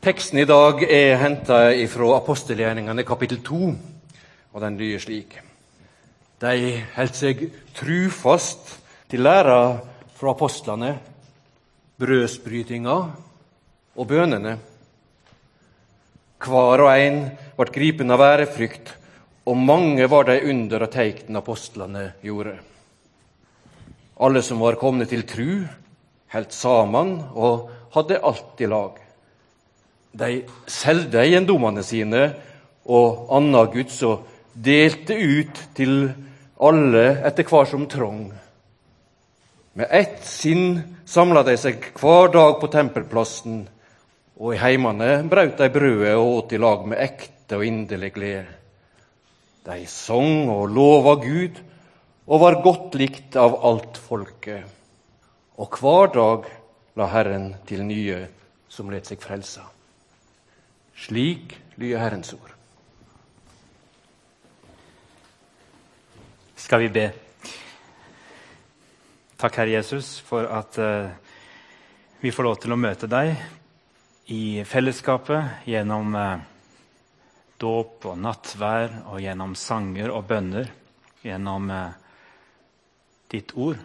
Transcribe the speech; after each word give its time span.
Teksten 0.00 0.38
i 0.40 0.46
dag 0.48 0.80
er 0.88 1.18
henta 1.20 1.58
fra 1.92 2.06
apostelgjerningene 2.16 3.02
kapittel 3.04 3.42
2, 3.44 3.56
og 4.56 4.62
den 4.64 4.78
lyder 4.80 5.02
slik. 5.02 5.34
De 6.40 6.70
holdt 6.94 7.18
seg 7.18 7.42
trufast 7.76 8.70
til 9.12 9.20
læra 9.26 9.58
fra 10.16 10.32
apostlene, 10.32 10.94
brødsbrytinga 12.00 12.94
og 14.00 14.08
bønene. 14.08 14.54
Hver 16.48 16.84
og 16.86 16.94
en 16.94 17.20
ble 17.60 17.68
gripen 17.76 18.16
av 18.16 18.24
ærefrykt, 18.24 18.94
og 19.44 19.60
mange 19.60 20.08
var 20.08 20.30
de 20.30 20.38
under 20.54 20.86
og 20.88 20.94
teikn 20.96 21.42
apostlene 21.42 22.06
gjorde. 22.24 22.56
Alle 24.16 24.40
som 24.48 24.64
var 24.64 24.80
komne 24.80 25.04
til 25.04 25.28
tru, 25.28 25.60
holdt 26.32 26.56
sammen 26.56 27.18
og 27.36 27.68
hadde 27.92 28.24
alt 28.24 28.64
i 28.64 28.72
lag. 28.72 28.99
De 30.12 30.42
solgte 30.66 31.22
eiendommene 31.22 31.84
sine 31.86 32.24
og 32.90 33.30
anna 33.36 33.64
Guds 33.70 34.00
og 34.06 34.26
delte 34.54 35.14
ut 35.14 35.60
til 35.76 36.10
alle 36.60 37.04
etter 37.28 37.46
hver 37.46 37.68
som 37.70 37.86
trong. 37.88 38.30
Med 39.72 39.86
ett 39.90 40.24
sinn 40.26 40.80
samla 41.06 41.44
de 41.46 41.54
seg 41.56 41.92
hver 42.00 42.32
dag 42.34 42.58
på 42.60 42.68
tempelplassen, 42.72 43.62
og 44.40 44.54
i 44.54 44.60
heimene 44.60 45.20
brøt 45.30 45.60
de 45.60 45.68
brødet 45.72 46.16
og 46.16 46.34
åt 46.40 46.54
i 46.56 46.60
lag 46.60 46.86
med 46.88 47.00
ekte 47.04 47.60
og 47.60 47.64
inderlig 47.64 48.12
glede. 48.16 48.46
De 49.64 49.84
sang 49.86 50.48
og 50.50 50.70
lova 50.72 51.14
Gud 51.20 51.60
og 52.26 52.40
var 52.42 52.62
godt 52.64 52.96
likt 52.98 53.36
av 53.36 53.58
alt 53.68 54.00
folket. 54.00 54.64
Og 55.60 55.76
hver 55.80 56.12
dag 56.14 56.48
la 56.96 57.08
Herren 57.12 57.52
til 57.68 57.84
nye 57.84 58.24
som 58.70 58.90
lot 58.90 59.06
seg 59.06 59.20
frelsa. 59.20 59.66
Slik 61.00 61.56
lyder 61.80 62.02
Herrens 62.02 62.32
ord. 62.36 62.52
Skal 66.60 66.84
vi 66.84 66.88
be? 66.92 67.06
Takk, 69.40 69.56
Herre 69.56 69.72
Jesus, 69.78 70.18
for 70.20 70.44
at 70.44 70.76
uh, 70.76 71.08
vi 72.20 72.28
får 72.30 72.44
lov 72.44 72.58
til 72.60 72.74
å 72.74 72.78
møte 72.78 73.08
deg 73.08 73.32
i 74.30 74.60
fellesskapet 74.68 75.64
gjennom 75.72 76.12
uh, 76.12 76.42
dåp 77.60 78.04
og 78.10 78.18
nattvær 78.20 78.98
og 79.06 79.22
gjennom 79.24 79.56
sanger 79.56 80.12
og 80.12 80.26
bønner. 80.28 80.68
Gjennom 81.24 81.72
uh, 81.72 81.96
ditt 83.32 83.56
ord. 83.56 83.80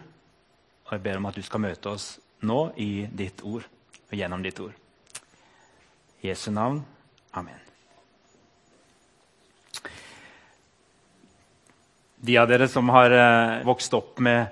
Og 0.84 0.92
jeg 0.92 1.04
ber 1.08 1.22
om 1.22 1.30
at 1.30 1.40
du 1.40 1.46
skal 1.48 1.64
møte 1.64 1.94
oss 1.96 2.10
nå 2.44 2.60
i 2.76 3.06
ditt 3.08 3.40
ord 3.40 3.64
og 3.64 4.14
gjennom 4.20 4.44
ditt 4.44 4.60
ord. 4.60 4.76
Jesu 6.20 6.50
navn. 6.52 6.84
Amen. 7.36 7.58
De 12.16 12.38
av 12.40 12.48
dere 12.48 12.68
som 12.68 12.88
har 12.94 13.12
eh, 13.12 13.64
vokst 13.66 13.92
opp 13.94 14.22
med 14.24 14.46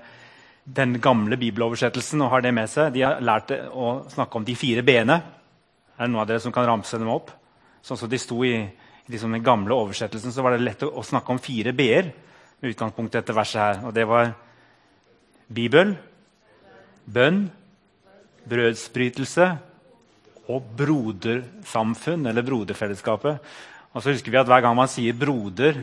den 0.65 0.99
gamle 1.01 1.37
bibeloversettelsen 1.37 2.21
og 2.21 2.31
har 2.33 2.45
det 2.45 2.53
med 2.53 2.69
seg, 2.69 2.93
de 2.93 3.03
har 3.05 3.21
lært 3.25 3.51
å 3.73 4.05
snakke 4.13 4.37
om 4.37 4.45
de 4.45 4.55
fire 4.57 4.85
b-ene. 4.85 5.17
Er 5.95 6.05
det 6.05 6.11
noen 6.11 6.23
av 6.23 6.29
dere 6.29 6.43
som 6.43 6.53
kan 6.53 6.67
ramse 6.69 6.97
dem 7.01 7.09
opp? 7.09 7.33
Sånn 7.85 7.99
som 7.99 8.09
de 8.09 8.21
sto 8.21 8.39
i, 8.45 8.53
i 8.61 9.13
liksom 9.13 9.33
den 9.33 9.45
gamle 9.45 9.77
oversettelsen, 9.77 10.33
så 10.33 10.45
var 10.45 10.55
det 10.55 10.65
lett 10.65 10.85
å, 10.85 10.93
å 11.01 11.05
snakke 11.05 11.33
om 11.33 11.41
fire 11.41 11.73
b-er 11.73 12.13
med 12.61 12.73
utgangspunkt 12.73 13.13
i 13.13 13.19
dette 13.19 13.35
verset 13.37 13.61
her. 13.61 13.83
Og 13.89 13.93
det 13.97 14.05
var 14.09 14.33
Bibel, 15.53 15.97
bønn, 17.05 17.47
brødsbrytelse 18.49 19.55
og 20.51 20.67
brodersamfunn, 20.77 22.27
eller 22.29 22.45
broderfellesskapet. 22.45 23.39
Og 23.95 24.03
så 24.03 24.11
husker 24.11 24.31
vi 24.31 24.39
at 24.41 24.47
Hver 24.47 24.61
gang 24.61 24.75
man 24.75 24.91
sier 24.91 25.13
'broder' 25.13 25.81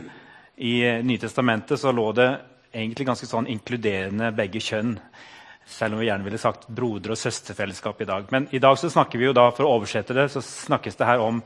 i 0.58 1.02
Nytestamentet, 1.02 1.80
så 1.80 1.92
lå 1.92 2.12
det 2.12 2.30
egentlig 2.72 3.06
ganske 3.06 3.26
sånn 3.26 3.48
inkluderende 3.48 4.32
begge 4.36 4.60
kjønn. 4.60 4.98
Selv 5.66 5.94
om 5.94 6.00
vi 6.00 6.08
gjerne 6.08 6.24
ville 6.24 6.38
sagt 6.38 6.68
broder- 6.68 7.14
og 7.14 7.18
søsterfellesskap 7.18 8.00
i 8.00 8.04
dag. 8.04 8.26
Men 8.32 8.48
i 8.52 8.58
dag 8.58 8.78
så 8.78 8.90
snakker 8.90 9.18
vi 9.18 9.24
jo 9.24 9.32
da, 9.32 9.50
for 9.50 9.64
å 9.64 9.78
oversette 9.78 10.14
det, 10.14 10.28
så 10.30 10.42
snakkes 10.42 10.96
det 10.96 11.06
her 11.06 11.22
om 11.22 11.42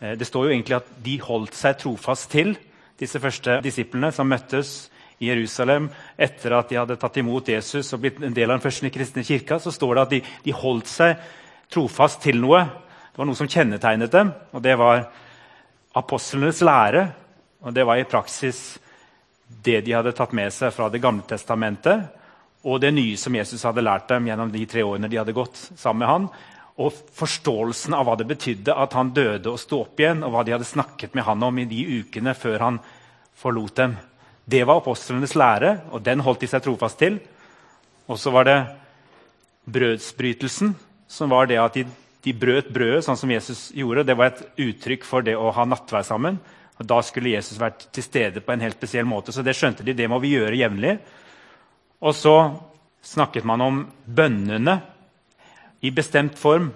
eh, 0.00 0.16
Det 0.16 0.26
står 0.26 0.46
jo 0.46 0.52
egentlig 0.52 0.76
at 0.76 0.88
de 1.02 1.18
holdt 1.20 1.54
seg 1.54 1.78
trofast 1.78 2.30
til, 2.30 2.56
disse 3.00 3.20
første 3.20 3.60
disiplene 3.64 4.12
som 4.12 4.28
møttes 4.28 4.90
i 5.20 5.28
Jerusalem 5.28 5.88
etter 6.20 6.52
at 6.52 6.68
de 6.68 6.76
hadde 6.76 6.96
tatt 7.00 7.16
imot 7.16 7.48
Jesus 7.48 7.92
og 7.94 8.02
blitt 8.02 8.20
en 8.20 8.34
del 8.36 8.50
av 8.50 8.58
den 8.58 8.64
første 8.64 8.90
kristne 8.92 9.24
kirka. 9.24 9.58
Så 9.60 9.72
står 9.72 9.94
det 9.94 10.02
at 10.02 10.10
de, 10.14 10.20
de 10.44 10.52
holdt 10.56 10.88
seg 10.88 11.16
trofast 11.70 12.22
til 12.24 12.40
noe. 12.42 12.64
Det 13.10 13.20
var 13.20 13.28
noe 13.28 13.38
som 13.38 13.50
kjennetegnet 13.50 14.12
dem, 14.12 14.32
og 14.52 14.62
det 14.64 14.76
var 14.78 15.04
apostlenes 15.98 16.62
lære. 16.66 17.08
Og 17.60 17.74
det 17.76 17.84
var 17.84 18.00
i 18.00 18.08
praksis 18.08 18.78
det 19.62 19.80
de 19.84 19.94
hadde 19.96 20.14
tatt 20.16 20.32
med 20.36 20.52
seg 20.54 20.72
fra 20.72 20.88
Det 20.88 21.02
gamle 21.02 21.26
testamentet, 21.28 22.06
og 22.62 22.80
det 22.80 22.92
nye 22.94 23.16
som 23.16 23.34
Jesus 23.34 23.62
hadde 23.64 23.82
lært 23.82 24.08
dem 24.08 24.28
gjennom 24.28 24.50
de 24.52 24.62
tre 24.68 24.84
årene 24.84 25.08
de 25.10 25.18
hadde 25.18 25.34
gått 25.34 25.56
sammen 25.74 26.04
med 26.04 26.10
han, 26.10 26.28
og 26.80 26.96
forståelsen 27.16 27.96
av 27.96 28.06
hva 28.06 28.14
det 28.16 28.28
betydde 28.30 28.72
at 28.72 28.94
han 28.96 29.10
døde 29.16 29.50
og 29.50 29.60
sto 29.60 29.82
opp 29.82 30.00
igjen, 30.00 30.22
og 30.24 30.32
hva 30.32 30.44
de 30.46 30.54
hadde 30.54 30.68
snakket 30.68 31.16
med 31.16 31.26
han 31.26 31.42
om 31.44 31.58
i 31.58 31.66
de 31.68 31.80
ukene 32.00 32.34
før 32.36 32.64
han 32.64 32.78
forlot 33.40 33.74
dem. 33.80 33.96
Det 34.44 34.62
var 34.64 34.80
apostlenes 34.80 35.34
lære, 35.36 35.74
og 35.90 36.04
den 36.04 36.22
holdt 36.24 36.44
de 36.44 36.50
seg 36.52 36.62
trofast 36.64 37.00
til. 37.00 37.18
Og 38.08 38.18
så 38.20 38.32
var 38.32 38.48
det 38.48 38.58
brødsbrytelsen, 39.70 40.72
som 41.10 41.32
var 41.32 41.48
det 41.50 41.58
at 41.58 41.74
de, 41.74 41.84
de 42.22 42.34
brøt 42.36 42.70
brødet, 42.70 43.02
sånn 43.04 43.18
som 43.18 43.30
Jesus 43.32 43.68
gjorde. 43.74 44.06
Det 44.06 44.16
var 44.18 44.30
et 44.30 44.44
uttrykk 44.62 45.06
for 45.08 45.26
det 45.26 45.34
å 45.34 45.50
ha 45.56 45.66
nattvær 45.66 46.06
sammen. 46.06 46.38
Og 46.78 46.86
Da 46.88 47.00
skulle 47.04 47.34
Jesus 47.34 47.58
vært 47.60 47.88
til 47.92 48.06
stede 48.06 48.40
på 48.44 48.54
en 48.54 48.62
helt 48.64 48.78
spesiell 48.78 49.08
måte. 49.08 49.34
Så 49.34 49.44
det 49.44 49.56
skjønte 49.58 49.84
de, 49.84 49.96
det 49.96 50.08
må 50.08 50.20
vi 50.22 50.36
gjøre 50.36 50.60
jevnlig. 50.60 50.94
Og 52.00 52.14
så 52.16 52.36
snakket 53.04 53.44
man 53.48 53.64
om 53.64 53.82
bønnene 54.06 54.78
i 55.84 55.92
bestemt 55.92 56.38
form. 56.38 56.70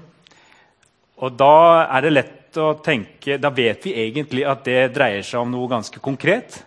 Og 1.23 1.39
da 1.39 1.87
er 1.87 2.05
det 2.05 2.13
lett 2.13 2.59
å 2.59 2.75
tenke 2.85 3.35
Da 3.43 3.51
vet 3.51 3.83
vi 3.83 3.97
egentlig 3.99 4.45
at 4.47 4.61
det 4.67 4.93
dreier 4.95 5.25
seg 5.27 5.43
om 5.43 5.51
noe 5.51 5.71
ganske 5.71 6.01
konkret. 6.03 6.61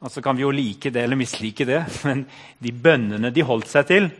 Og 0.00 0.10
så 0.10 0.22
kan 0.24 0.38
vi 0.38 0.46
jo 0.46 0.54
like 0.54 0.90
det 0.90 1.02
eller 1.04 1.18
mislike 1.20 1.66
det, 1.68 1.82
men 2.08 2.24
de 2.58 2.72
bønnene 2.72 3.32
de 3.34 3.44
holdt 3.44 3.68
seg 3.68 3.88
til, 3.90 4.10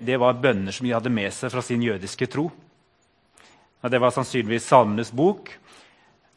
det 0.00 0.18
var 0.20 0.40
bønner 0.42 0.74
som 0.74 0.86
de 0.86 0.94
hadde 0.94 1.12
med 1.12 1.32
seg 1.34 1.52
fra 1.52 1.62
sin 1.64 1.82
jødiske 1.82 2.28
tro. 2.30 2.48
Og 3.78 3.90
det 3.90 4.00
var 4.02 4.14
sannsynligvis 4.14 4.66
Salmenes 4.66 5.12
bok. 5.14 5.52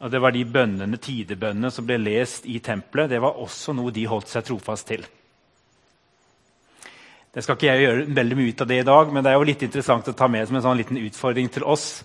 Og 0.02 0.10
det 0.10 0.18
var 0.18 0.34
de 0.34 0.42
bønnene, 0.42 0.98
tidebønnene 0.98 1.70
som 1.70 1.86
ble 1.86 1.98
lest 2.02 2.46
i 2.50 2.58
tempelet. 2.58 3.10
Det 3.12 3.20
var 3.22 3.38
også 3.38 3.74
noe 3.76 3.94
de 3.94 4.06
holdt 4.10 4.30
seg 4.32 4.46
trofast 4.48 4.88
til. 4.90 5.04
Det 7.32 7.44
skal 7.44 7.56
ikke 7.56 7.68
jeg 7.70 7.84
gjøre 7.86 8.08
veldig 8.12 8.36
mye 8.36 8.52
ut 8.52 8.62
av 8.64 8.68
det 8.68 8.80
i 8.82 8.88
dag, 8.88 9.12
men 9.12 9.24
det 9.24 9.30
er 9.30 9.38
jo 9.38 9.46
litt 9.48 9.62
interessant 9.64 10.10
å 10.10 10.16
ta 10.16 10.26
med 10.28 10.48
som 10.48 10.58
en 10.58 10.64
sånn 10.66 10.82
liten 10.82 10.98
utfordring 11.00 11.48
til 11.54 11.64
oss 11.64 12.02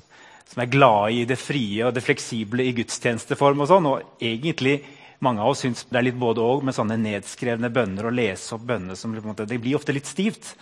som 0.47 0.61
er 0.63 0.69
glade 0.71 1.09
i 1.17 1.25
det 1.27 1.35
frie 1.35 1.83
og 1.83 1.91
det 1.97 2.05
fleksible 2.05 2.63
i 2.63 2.71
gudstjenesteform. 2.77 3.65
og 3.65 3.67
sånn, 3.67 3.89
og 3.89 4.23
egentlig 4.23 4.77
mange 5.19 5.41
av 5.41 5.51
oss 5.51 5.65
syns 5.65 5.83
det 5.89 5.99
er 5.99 6.07
litt 6.07 6.19
både 6.21 6.45
og 6.45 6.63
med 6.63 6.77
sånne 6.77 6.95
nedskrevne 7.01 7.73
bønner. 7.73 8.05
å 8.05 8.13
lese 8.13 8.55
opp 8.55 8.61
bønner 8.61 8.95
som 8.95 9.13
Det 9.13 9.59
blir 9.59 9.75
ofte 9.75 9.91
litt 9.91 10.05
stivt. 10.05 10.55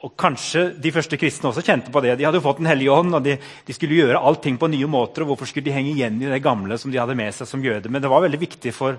Og 0.00 0.14
Kanskje 0.16 0.70
de 0.80 0.92
første 0.94 1.18
kristne 1.20 1.50
også 1.50 1.64
kjente 1.64 1.92
på 1.92 2.00
det. 2.00 2.14
De 2.16 2.24
hadde 2.24 2.40
fått 2.40 2.62
Den 2.62 2.70
hellige 2.70 2.92
ånd, 2.94 3.12
og 3.14 3.24
de, 3.24 3.34
de, 3.36 3.74
skulle 3.76 3.98
gjøre 3.98 4.20
allting 4.20 4.56
på 4.60 4.70
nye 4.72 4.88
måter. 4.88 5.22
og 5.22 5.34
Hvorfor 5.34 5.50
skulle 5.50 5.68
de 5.68 5.74
henge 5.76 5.92
igjen 5.92 6.20
i 6.22 6.30
det 6.30 6.40
gamle 6.44 6.78
som 6.80 6.92
de 6.92 7.00
hadde 7.00 7.16
med 7.18 7.34
seg 7.36 7.48
som 7.48 7.64
jøde? 7.64 7.92
Men 7.92 8.00
det 8.00 8.08
var 8.08 8.24
veldig 8.24 8.40
viktig 8.40 8.72
for, 8.72 8.96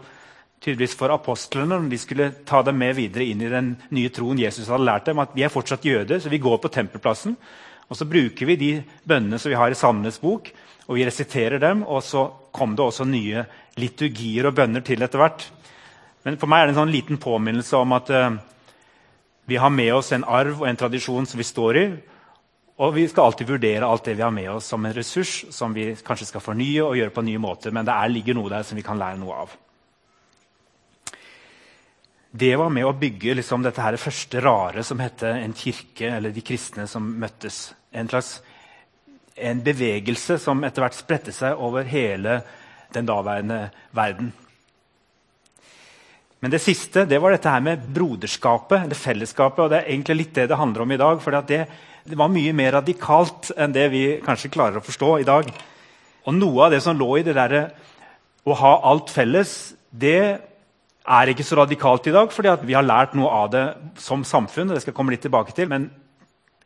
tydeligvis 0.61 0.93
for 0.99 1.13
apostlene 1.13 1.73
når 1.73 1.89
de 1.89 2.01
skulle 2.01 2.29
ta 2.45 2.61
dem 2.67 2.77
med 2.77 2.93
videre 2.99 3.25
inn 3.25 3.41
i 3.41 3.49
den 3.49 3.73
nye 3.89 4.11
troen 4.13 4.43
Jesus 4.43 4.69
hadde 4.69 4.85
lært 4.85 5.09
dem. 5.09 5.23
at 5.23 5.33
Vi 5.33 5.45
er 5.47 5.53
fortsatt 5.53 5.87
jøder, 5.89 6.21
så 6.21 6.29
vi 6.29 6.41
går 6.43 6.61
på 6.61 6.69
tempelplassen. 6.69 7.33
Og 7.89 7.97
så 7.97 8.05
bruker 8.05 8.45
vi 8.47 8.59
de 8.61 8.71
bønnene 9.03 9.41
som 9.41 9.49
vi 9.49 9.57
har 9.57 9.73
i 9.73 9.79
Salmenes 9.79 10.21
bok, 10.21 10.53
og 10.85 10.95
vi 10.99 11.07
resiterer 11.07 11.57
dem. 11.59 11.81
Og 11.81 12.05
så 12.05 12.27
kom 12.53 12.77
det 12.77 12.85
også 12.85 13.09
nye 13.09 13.47
liturgier 13.81 14.45
og 14.47 14.55
bønner 14.61 14.85
til 14.85 15.01
etter 15.01 15.17
hvert. 15.17 15.49
Men 16.21 16.37
for 16.37 16.45
meg 16.45 16.61
er 16.61 16.69
det 16.69 16.75
en 16.75 16.83
sånn 16.83 16.93
liten 16.93 17.17
påminnelse 17.17 17.81
om 17.81 17.97
at 17.97 18.13
uh, 18.13 18.37
vi 19.45 19.57
har 19.57 19.69
med 19.73 19.93
oss 19.93 20.11
en 20.11 20.23
arv 20.23 20.61
og 20.61 20.67
en 20.69 20.79
tradisjon 20.79 21.25
som 21.27 21.39
vi 21.39 21.47
står 21.47 21.77
i. 21.77 21.85
Og 22.81 22.93
vi 22.95 23.07
skal 23.09 23.29
alltid 23.29 23.49
vurdere 23.49 23.87
alt 23.87 24.07
det 24.07 24.15
vi 24.17 24.23
har 24.25 24.33
med 24.33 24.49
oss 24.49 24.69
som 24.71 24.85
en 24.85 24.93
ressurs 24.95 25.43
som 25.53 25.73
vi 25.73 25.91
kanskje 26.05 26.29
skal 26.31 26.43
fornye 26.43 26.85
og 26.85 26.95
gjøre 26.97 27.13
på 27.13 27.23
nye 27.25 27.41
måter. 27.41 27.73
Men 27.73 27.85
det 27.85 27.93
er, 27.93 28.13
ligger 28.13 28.37
noe 28.37 28.49
der 28.53 28.65
som 28.65 28.79
vi 28.79 28.85
kan 28.85 28.99
lære 29.01 29.19
noe 29.21 29.43
av. 29.43 29.53
Det 32.31 32.53
var 32.55 32.71
med 32.71 32.87
å 32.87 32.95
bygge 32.95 33.35
liksom, 33.35 33.61
dette 33.65 33.83
her 33.83 33.97
første 33.99 34.39
rare 34.41 34.85
som 34.87 35.01
heter 35.03 35.41
en 35.41 35.53
kirke, 35.53 36.13
eller 36.15 36.31
de 36.31 36.43
kristne 36.47 36.87
som 36.87 37.09
møttes. 37.19 37.73
En 37.91 38.07
slags 38.09 38.37
en 39.35 39.61
bevegelse 39.63 40.37
som 40.39 40.63
etter 40.63 40.83
hvert 40.83 40.97
spredte 40.97 41.33
seg 41.35 41.59
over 41.59 41.87
hele 41.87 42.39
den 42.95 43.07
daværende 43.07 43.65
verden. 43.95 44.31
Men 46.41 46.53
det 46.53 46.61
siste 46.63 47.05
det 47.05 47.19
var 47.21 47.35
dette 47.35 47.51
her 47.53 47.61
med 47.61 47.83
broderskapet, 47.93 48.87
eller 48.87 48.97
fellesskapet. 48.97 49.63
og 49.63 49.69
Det 49.69 49.81
er 49.81 49.91
egentlig 49.93 50.17
litt 50.17 50.33
det 50.39 50.47
det 50.49 50.57
handler 50.57 50.85
om 50.85 50.91
i 50.91 50.97
dag. 50.97 51.21
For 51.21 51.37
det, 51.37 51.67
det, 52.03 52.17
var 52.17 52.33
mye 52.33 52.53
mer 52.57 52.79
radikalt 52.79 53.51
enn 53.53 53.75
det 53.75 53.87
vi 53.93 54.05
kanskje 54.25 54.53
klarer 54.53 54.81
å 54.81 54.85
forstå 54.85 55.11
i 55.21 55.27
dag. 55.27 55.51
Og 56.25 56.37
noe 56.37 56.65
av 56.65 56.73
det 56.73 56.81
som 56.81 56.97
lå 56.97 57.19
i 57.19 57.25
det 57.27 57.37
der, 57.37 57.69
å 58.41 58.57
ha 58.57 58.73
alt 58.89 59.13
felles, 59.13 59.75
det 59.91 60.41
er 61.01 61.29
ikke 61.29 61.45
så 61.45 61.61
radikalt 61.61 62.09
i 62.09 62.13
dag, 62.15 62.33
fordi 62.33 62.55
vi 62.65 62.77
har 62.77 62.85
lært 62.85 63.13
noe 63.17 63.29
av 63.29 63.49
det 63.53 63.65
som 64.01 64.25
samfunn. 64.25 64.69
og 64.69 64.75
det 64.75 64.81
skal 64.81 64.95
jeg 64.95 64.97
komme 64.97 65.13
litt 65.13 65.21
tilbake 65.21 65.53
til, 65.53 65.69
Men 65.69 65.91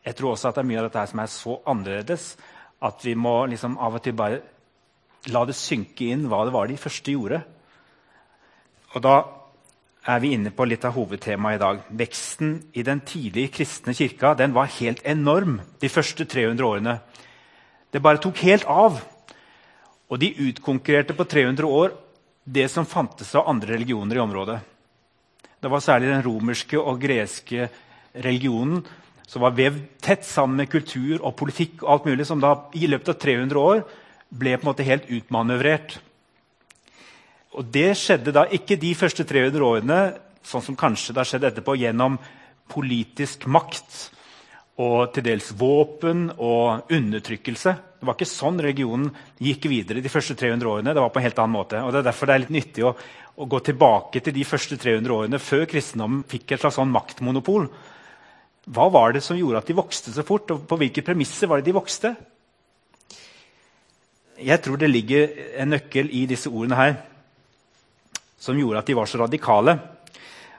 jeg 0.06 0.16
tror 0.16 0.32
også 0.32 0.50
at 0.50 0.56
det 0.56 0.64
er 0.64 0.72
mye 0.72 0.80
av 0.80 0.88
dette 0.88 1.08
som 1.10 1.20
er 1.20 1.32
så 1.34 1.62
annerledes 1.66 2.36
at 2.86 3.04
vi 3.04 3.16
må 3.16 3.46
liksom 3.50 3.78
av 3.82 3.96
og 3.96 4.04
til 4.04 4.14
bare 4.14 4.42
la 5.34 5.46
det 5.46 5.56
synke 5.58 6.06
inn 6.14 6.28
hva 6.30 6.44
det 6.46 6.54
var 6.54 6.68
de 6.68 6.78
første 6.78 7.12
gjorde. 7.12 7.42
Og 8.94 9.02
da 9.02 9.16
er 10.06 10.22
vi 10.22 10.36
inne 10.36 10.52
på 10.54 10.68
litt 10.70 10.86
av 10.86 10.94
hovedtemaet 10.96 11.58
i 11.58 11.62
dag. 11.62 11.82
Veksten 11.90 12.56
i 12.78 12.84
den 12.86 13.02
tidlige 13.06 13.54
kristne 13.58 13.96
kirka 13.98 14.36
den 14.38 14.54
var 14.54 14.70
helt 14.78 15.02
enorm 15.06 15.60
de 15.82 15.90
første 15.90 16.28
300 16.30 16.68
årene. 16.68 17.00
Det 17.92 18.04
bare 18.04 18.22
tok 18.22 18.44
helt 18.46 18.68
av. 18.70 19.00
Og 20.06 20.22
de 20.22 20.30
utkonkurrerte 20.50 21.16
på 21.18 21.26
300 21.26 21.66
år 21.66 21.96
det 22.46 22.68
som 22.70 22.86
fantes 22.86 23.34
av 23.34 23.50
andre 23.50 23.74
religioner 23.74 24.20
i 24.20 24.22
området. 24.22 24.60
Det 25.62 25.72
var 25.72 25.82
særlig 25.82 26.12
den 26.12 26.26
romerske 26.26 26.78
og 26.78 27.02
greske 27.02 27.70
religionen 28.14 28.84
som 29.26 29.42
var 29.42 29.56
vevd 29.58 29.82
tett 30.06 30.26
sammen 30.28 30.62
med 30.62 30.70
kultur 30.70 31.24
og 31.26 31.34
politikk, 31.40 31.82
og 31.82 31.90
alt 31.96 32.06
mulig, 32.06 32.28
som 32.30 32.42
da 32.42 32.54
i 32.78 32.86
løpet 32.86 33.10
av 33.10 33.18
300 33.24 33.58
år 33.62 33.82
ble 34.30 34.54
på 34.54 34.62
en 34.62 34.70
måte 34.70 34.86
helt 34.86 35.10
utmanøvrert. 35.10 35.98
Og 37.56 37.66
Det 37.72 37.94
skjedde 37.96 38.34
da 38.36 38.44
ikke 38.52 38.76
de 38.80 38.92
første 38.98 39.24
300 39.28 39.64
årene, 39.64 40.00
sånn 40.44 40.64
som 40.64 40.76
kanskje 40.76 41.14
det 41.14 41.22
har 41.22 41.30
skjedd 41.30 41.48
etterpå, 41.50 41.78
gjennom 41.80 42.18
politisk 42.72 43.46
makt 43.48 44.12
og 44.82 45.14
til 45.16 45.24
dels 45.24 45.54
våpen 45.56 46.28
og 46.36 46.92
undertrykkelse. 46.92 47.74
Det 47.96 48.08
var 48.10 48.18
ikke 48.18 48.28
sånn 48.28 48.60
religionen 48.60 49.08
gikk 49.40 49.70
videre 49.72 50.04
de 50.04 50.12
første 50.12 50.36
300 50.36 50.68
årene. 50.68 50.92
Det 50.92 51.04
var 51.06 51.14
på 51.16 51.22
en 51.22 51.28
helt 51.30 51.40
annen 51.40 51.56
måte. 51.56 51.80
Og 51.80 51.94
det 51.94 52.02
er 52.02 52.10
derfor 52.10 52.28
det 52.28 52.36
er 52.36 52.44
litt 52.44 52.54
nyttig 52.58 52.84
å, 52.84 52.92
å 52.92 53.48
gå 53.48 53.62
tilbake 53.70 54.20
til 54.26 54.36
de 54.36 54.44
første 54.48 54.76
300 54.82 55.16
årene 55.16 55.40
før 55.40 55.64
kristendommen 55.72 56.26
fikk 56.28 56.52
et 56.52 56.66
slags 56.66 56.76
sånn 56.82 56.92
maktmonopol. 56.92 57.70
Hva 58.76 58.92
var 58.92 59.16
det 59.16 59.24
som 59.24 59.40
gjorde 59.40 59.64
at 59.64 59.72
de 59.72 59.78
vokste 59.78 60.12
så 60.12 60.26
fort, 60.28 60.52
og 60.52 60.68
på 60.68 60.80
hvilke 60.82 61.06
premisser 61.06 61.48
var 61.48 61.62
det 61.62 61.70
de 61.70 61.80
vokste? 61.80 62.16
Jeg 64.44 64.60
tror 64.60 64.82
det 64.82 64.92
ligger 64.92 65.30
en 65.64 65.72
nøkkel 65.72 66.12
i 66.12 66.26
disse 66.28 66.52
ordene 66.52 66.82
her 66.82 66.96
som 68.38 68.58
gjorde 68.58 68.82
at 68.82 68.90
de 68.90 68.98
var 68.98 69.10
så 69.10 69.20
radikale. 69.22 69.78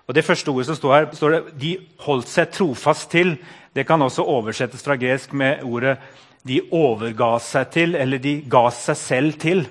Og 0.06 0.14
Det 0.14 0.25
første 0.25 0.50
ordet 0.50 0.67
som 0.67 0.76
står 0.76 0.94
her, 0.94 1.08
står 1.12 1.31
det, 1.31 1.43
de 1.58 1.73
holdt 2.06 2.28
seg 2.31 2.52
trofast 2.55 3.11
til. 3.11 3.37
Det 3.75 3.87
kan 3.87 4.02
også 4.02 4.23
oversettes 4.23 4.82
fra 4.82 4.96
gresk 4.96 5.32
med 5.32 5.62
ordet 5.64 5.99
'de 6.46 6.61
overga 6.70 7.38
seg 7.40 7.70
til', 7.70 7.96
eller 7.96 8.19
'de 8.19 8.43
ga 8.49 8.70
seg 8.70 8.96
selv 8.96 9.32
til'. 9.32 9.67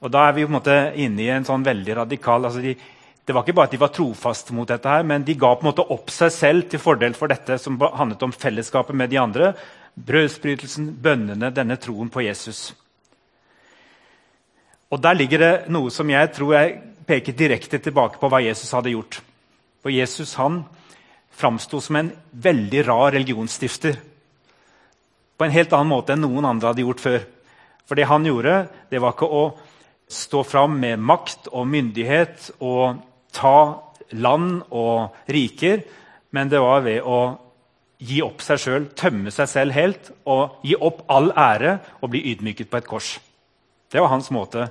Og 0.00 0.10
Da 0.10 0.28
er 0.28 0.32
vi 0.32 0.44
på 0.44 0.50
en 0.50 0.60
måte 0.60 0.92
inne 0.96 1.22
i 1.22 1.28
en 1.28 1.44
sånn 1.44 1.64
veldig 1.64 1.96
radikal 1.96 2.44
altså 2.44 2.60
de, 2.60 2.76
Det 3.24 3.34
var 3.34 3.44
ikke 3.44 3.54
bare 3.54 3.64
at 3.64 3.70
de 3.70 3.78
var 3.78 3.88
trofaste 3.88 4.52
mot 4.52 4.66
dette, 4.66 4.88
her, 4.88 5.04
men 5.04 5.22
de 5.22 5.34
ga 5.34 5.54
på 5.54 5.62
en 5.62 5.70
måte 5.70 5.90
opp 5.90 6.10
seg 6.10 6.32
selv 6.32 6.68
til 6.68 6.80
fordel 6.80 7.14
for 7.14 7.28
dette 7.28 7.58
som 7.58 7.78
handlet 7.78 8.22
om 8.22 8.32
fellesskapet 8.32 8.94
med 8.94 9.10
de 9.10 9.18
andre. 9.18 9.54
Brødsbrytelsen, 9.94 10.88
bønnene, 11.02 11.54
denne 11.54 11.76
troen 11.76 12.10
på 12.10 12.24
Jesus. 12.26 12.74
Og 14.92 15.00
Der 15.00 15.16
ligger 15.16 15.38
det 15.40 15.52
noe 15.72 15.90
som 15.90 16.10
jeg 16.12 16.32
tror 16.36 16.52
jeg 16.52 16.80
peker 17.08 17.36
direkte 17.36 17.80
tilbake 17.80 18.20
på 18.20 18.28
hva 18.28 18.42
Jesus 18.44 18.72
hadde 18.76 18.92
gjort. 18.92 19.22
For 19.80 19.90
Jesus 19.90 20.34
han 20.36 20.62
framsto 21.32 21.80
som 21.80 21.96
en 21.96 22.10
veldig 22.32 22.82
rar 22.86 23.14
religionsstifter. 23.16 23.96
På 25.38 25.46
en 25.46 25.54
helt 25.54 25.72
annen 25.72 25.90
måte 25.90 26.12
enn 26.14 26.22
noen 26.22 26.46
andre 26.46 26.70
hadde 26.70 26.84
gjort 26.84 27.00
før. 27.02 27.24
For 27.88 27.98
det 27.98 28.06
han 28.10 28.28
gjorde, 28.28 28.66
det 28.92 29.00
var 29.02 29.16
ikke 29.16 29.32
å 29.32 29.44
stå 30.12 30.44
fram 30.44 30.76
med 30.78 31.00
makt 31.00 31.48
og 31.50 31.66
myndighet 31.72 32.52
og 32.60 33.00
ta 33.32 33.80
land 34.12 34.60
og 34.68 35.16
riker, 35.32 35.82
men 36.36 36.52
det 36.52 36.60
var 36.60 36.84
ved 36.84 37.00
å 37.00 37.18
gi 38.02 38.20
opp 38.24 38.44
seg 38.44 38.60
sjøl, 38.60 38.86
tømme 38.98 39.32
seg 39.32 39.48
selv 39.48 39.76
helt 39.76 40.12
og 40.28 40.60
gi 40.66 40.76
opp 40.76 41.04
all 41.12 41.32
ære 41.32 41.78
og 42.02 42.12
bli 42.12 42.26
ydmyket 42.32 42.68
på 42.68 42.80
et 42.82 42.88
kors. 42.88 43.14
Det 43.92 44.00
var 44.00 44.08
hans 44.08 44.30
måte 44.32 44.70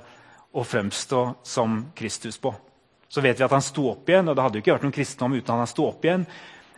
å 0.52 0.64
fremstå 0.66 1.20
som 1.46 1.84
Kristus 1.94 2.38
på. 2.42 2.50
Så 3.08 3.22
vet 3.22 3.38
vi 3.38 3.44
at 3.46 3.54
han 3.54 3.62
sto 3.62 3.86
opp 3.92 4.08
igjen, 4.08 4.28
og 4.28 4.36
det 4.36 4.42
hadde 4.42 4.58
jo 4.58 4.64
ikke 4.64 4.74
vært 4.74 4.86
noen 4.86 4.96
kristendom 4.96 5.36
uten 5.38 5.62
han 5.62 5.70
sto 5.70 5.86
opp 5.86 6.04
igjen. 6.04 6.26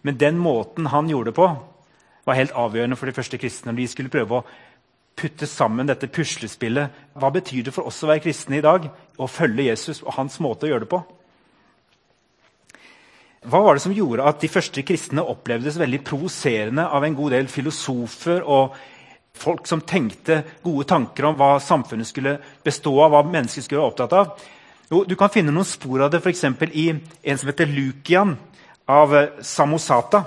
Men 0.05 0.20
den 0.20 0.38
måten 0.38 0.91
han 0.93 1.08
gjorde 1.08 1.32
det 1.32 1.38
på, 1.38 1.49
var 2.25 2.38
helt 2.38 2.56
avgjørende 2.58 2.99
for 3.00 3.08
de 3.08 3.17
første 3.17 3.41
kristne. 3.41 3.73
når 3.73 3.81
de 3.81 3.88
skulle 3.88 4.12
prøve 4.12 4.41
å 4.41 4.44
putte 5.17 5.46
sammen 5.46 5.88
dette 5.88 6.11
puslespillet. 6.11 6.91
Hva 7.14 7.31
betyr 7.32 7.64
det 7.64 7.75
for 7.75 7.87
oss 7.88 8.02
å 8.05 8.11
være 8.11 8.25
kristne 8.26 8.58
i 8.58 8.64
dag? 8.64 8.88
Å 9.17 9.31
følge 9.31 9.69
Jesus 9.70 10.02
og 10.02 10.17
hans 10.19 10.41
måte 10.43 10.67
å 10.67 10.73
gjøre 10.73 10.85
det 10.85 10.91
på? 10.91 11.02
Hva 13.44 13.61
var 13.61 13.76
det 13.76 13.85
som 13.85 13.93
gjorde 13.93 14.25
at 14.25 14.41
de 14.41 14.49
første 14.49 14.82
kristne 14.88 15.23
opplevdes 15.23 15.76
veldig 15.81 16.00
provoserende 16.05 16.87
av 16.88 17.05
en 17.05 17.17
god 17.17 17.37
del 17.37 17.49
filosofer 17.52 18.41
og 18.41 18.76
Folk 19.34 19.66
som 19.66 19.81
tenkte 19.81 20.42
gode 20.62 20.86
tanker 20.88 21.26
om 21.28 21.38
hva 21.38 21.56
samfunnet 21.60 22.08
skulle 22.08 22.38
bestå 22.64 22.94
av. 23.02 23.10
hva 23.10 23.22
mennesket 23.26 23.64
skulle 23.64 23.81
være 23.82 23.90
opptatt 23.90 24.12
av. 24.12 24.44
Jo, 24.90 25.04
du 25.08 25.16
kan 25.16 25.32
finne 25.32 25.52
noen 25.52 25.66
spor 25.66 26.04
av 26.04 26.10
det 26.12 26.20
f.eks. 26.20 26.44
i 26.72 26.90
en 26.92 27.38
som 27.38 27.48
heter 27.48 27.66
Lukian 27.66 28.36
av 28.86 29.16
eh, 29.16 29.40
Samosata. 29.40 30.22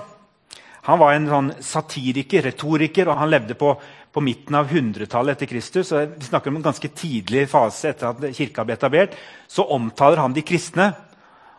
Han 0.88 0.98
var 0.98 1.14
en 1.14 1.28
sånn 1.28 1.50
satiriker, 1.60 2.42
retoriker, 2.48 3.08
og 3.08 3.20
han 3.20 3.30
levde 3.30 3.54
på, 3.58 3.74
på 4.12 4.22
midten 4.24 4.56
av 4.56 4.70
100-tallet 4.72 5.36
etter 5.36 5.50
Kristus. 5.50 5.90
Så 5.90 6.04
vi 6.14 6.28
snakker 6.28 6.50
om 6.50 6.58
en 6.60 6.64
ganske 6.64 6.88
tidlig 6.88 7.46
fase 7.52 7.92
etter 7.92 8.08
at 8.08 8.36
kirka 8.36 8.64
ble 8.64 8.76
etablert. 8.78 9.16
Så 9.46 9.66
omtaler 9.74 10.22
han 10.22 10.36
de 10.36 10.44
kristne. 10.48 10.90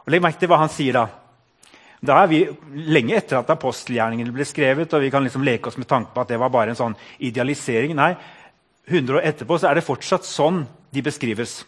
Og 0.02 0.14
Legg 0.14 0.24
merke 0.26 0.42
til 0.42 0.50
hva 0.50 0.64
han 0.64 0.74
sier 0.74 0.98
da. 0.98 1.06
Da 2.00 2.22
er 2.24 2.30
vi 2.32 2.44
lenge 2.90 3.18
etter 3.18 3.42
at 3.42 3.50
apostelgjerningene 3.52 4.32
ble 4.32 4.46
skrevet. 4.48 4.94
og 4.94 5.02
vi 5.02 5.12
kan 5.12 5.24
liksom 5.24 5.44
leke 5.44 5.68
oss 5.68 5.78
med 5.78 5.88
tanke 5.88 6.14
på 6.14 6.22
at 6.22 6.30
det 6.32 6.40
var 6.40 6.50
bare 6.50 6.72
en 6.72 6.80
sånn 6.80 6.96
idealisering. 7.20 7.96
Nei, 7.96 8.16
100 8.88 9.20
år 9.20 9.28
etterpå 9.28 9.60
så 9.60 9.70
er 9.70 9.76
det 9.76 9.88
fortsatt 9.88 10.26
sånn 10.26 10.66
de 10.92 11.04
beskrives. 11.04 11.66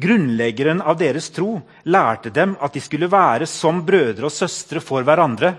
Grunnleggeren 0.00 0.80
av 0.82 0.98
deres 0.98 1.30
tro 1.30 1.60
lærte 1.84 2.32
dem 2.32 2.56
at 2.60 2.74
de 2.74 2.80
skulle 2.80 3.10
være 3.10 3.46
som 3.46 3.82
brødre 3.86 4.26
og 4.28 4.34
søstre 4.34 4.80
for 4.80 5.04
hverandre, 5.06 5.54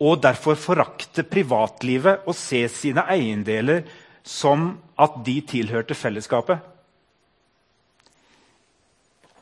og 0.00 0.22
derfor 0.24 0.56
forakte 0.56 1.26
privatlivet 1.28 2.24
og 2.26 2.36
se 2.36 2.64
sine 2.72 3.04
eiendeler 3.12 3.84
som 4.24 4.72
at 5.00 5.20
de 5.24 5.40
tilhørte 5.44 5.96
fellesskapet. 5.96 6.58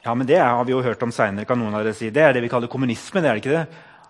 Ja, 0.09 0.15
men 0.15 0.27
Det 0.27 0.39
har 0.39 0.65
vi 0.65 0.73
jo 0.73 0.81
hørt 0.81 1.03
om 1.03 1.13
seinere. 1.13 1.45
kan 1.45 1.59
noen 1.61 1.75
av 1.75 1.85
dere 1.85 1.93
si. 1.93 2.09
Det 2.09 2.23
er 2.23 2.33
det 2.33 2.41
vi 2.41 2.49
kaller 2.49 2.67
kommunisme. 2.67 3.21
det 3.21 3.29
er 3.29 3.35
det 3.35 3.43
ikke 3.45 3.59
det? 3.59 3.67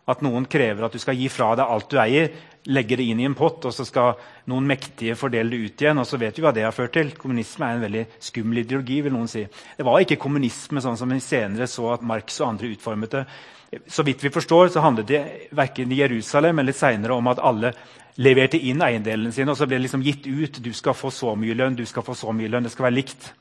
At 0.07 0.21
noen 0.23 0.45
krever 0.47 0.85
at 0.85 0.93
du 0.93 0.99
skal 0.99 1.17
gi 1.17 1.29
fra 1.29 1.57
deg 1.57 1.67
alt 1.67 1.91
du 1.91 1.99
eier, 1.99 2.31
legge 2.67 2.97
det 2.97 3.03
inn 3.03 3.19
i 3.19 3.25
en 3.27 3.35
pott, 3.35 3.65
og 3.65 3.75
så 3.75 3.85
skal 3.85 4.15
noen 4.47 4.65
mektige 4.65 5.17
fordele 5.17 5.51
det 5.51 5.59
ut 5.59 5.83
igjen. 5.83 5.99
og 5.99 6.07
så 6.07 6.17
vet 6.17 6.39
vi 6.39 6.43
hva 6.43 6.55
det 6.55 6.63
har 6.63 6.71
ført 6.71 6.93
til. 6.93 7.11
Kommunisme 7.19 7.67
er 7.67 7.75
en 7.75 7.83
veldig 7.83 8.07
skummel 8.21 8.59
ideologi. 8.59 9.01
vil 9.03 9.13
noen 9.13 9.27
si. 9.27 9.43
Det 9.77 9.85
var 9.85 9.99
ikke 9.99 10.23
kommunisme 10.23 10.81
sånn 10.81 10.97
som 10.97 11.09
vi 11.11 11.19
senere 11.19 11.67
så 11.67 11.93
at 11.93 12.03
Marx 12.03 12.41
og 12.41 12.49
andre 12.49 12.69
utformet 12.69 13.11
det. 13.11 13.27
Så 13.89 14.05
vidt 14.05 14.23
vi 14.23 14.31
forstår, 14.31 14.69
så 14.69 14.81
handlet 14.81 15.07
det 15.07 15.51
verken 15.51 15.91
i 15.91 15.99
Jerusalem 15.99 16.59
eller 16.59 16.73
senere 16.73 17.13
om 17.13 17.27
at 17.27 17.43
alle 17.43 17.73
leverte 18.19 18.57
inn 18.57 18.81
eiendelene 18.81 19.33
sine, 19.33 19.51
og 19.51 19.57
så 19.57 19.67
ble 19.67 19.77
det 19.77 19.89
liksom 19.89 20.03
gitt 20.03 20.27
ut. 20.27 20.63
Du 20.63 20.73
skal 20.73 20.95
få 20.95 21.11
så 21.11 21.35
mye 21.35 21.55
lønn, 21.59 21.75
du 21.75 21.85
skal 21.87 22.07
få 22.07 22.15
så 22.15 22.33
mye 22.33 22.49
lønn. 22.49 22.63
Det 22.63 22.73
skal 22.73 22.85
være 22.85 23.01
likt. 23.03 23.33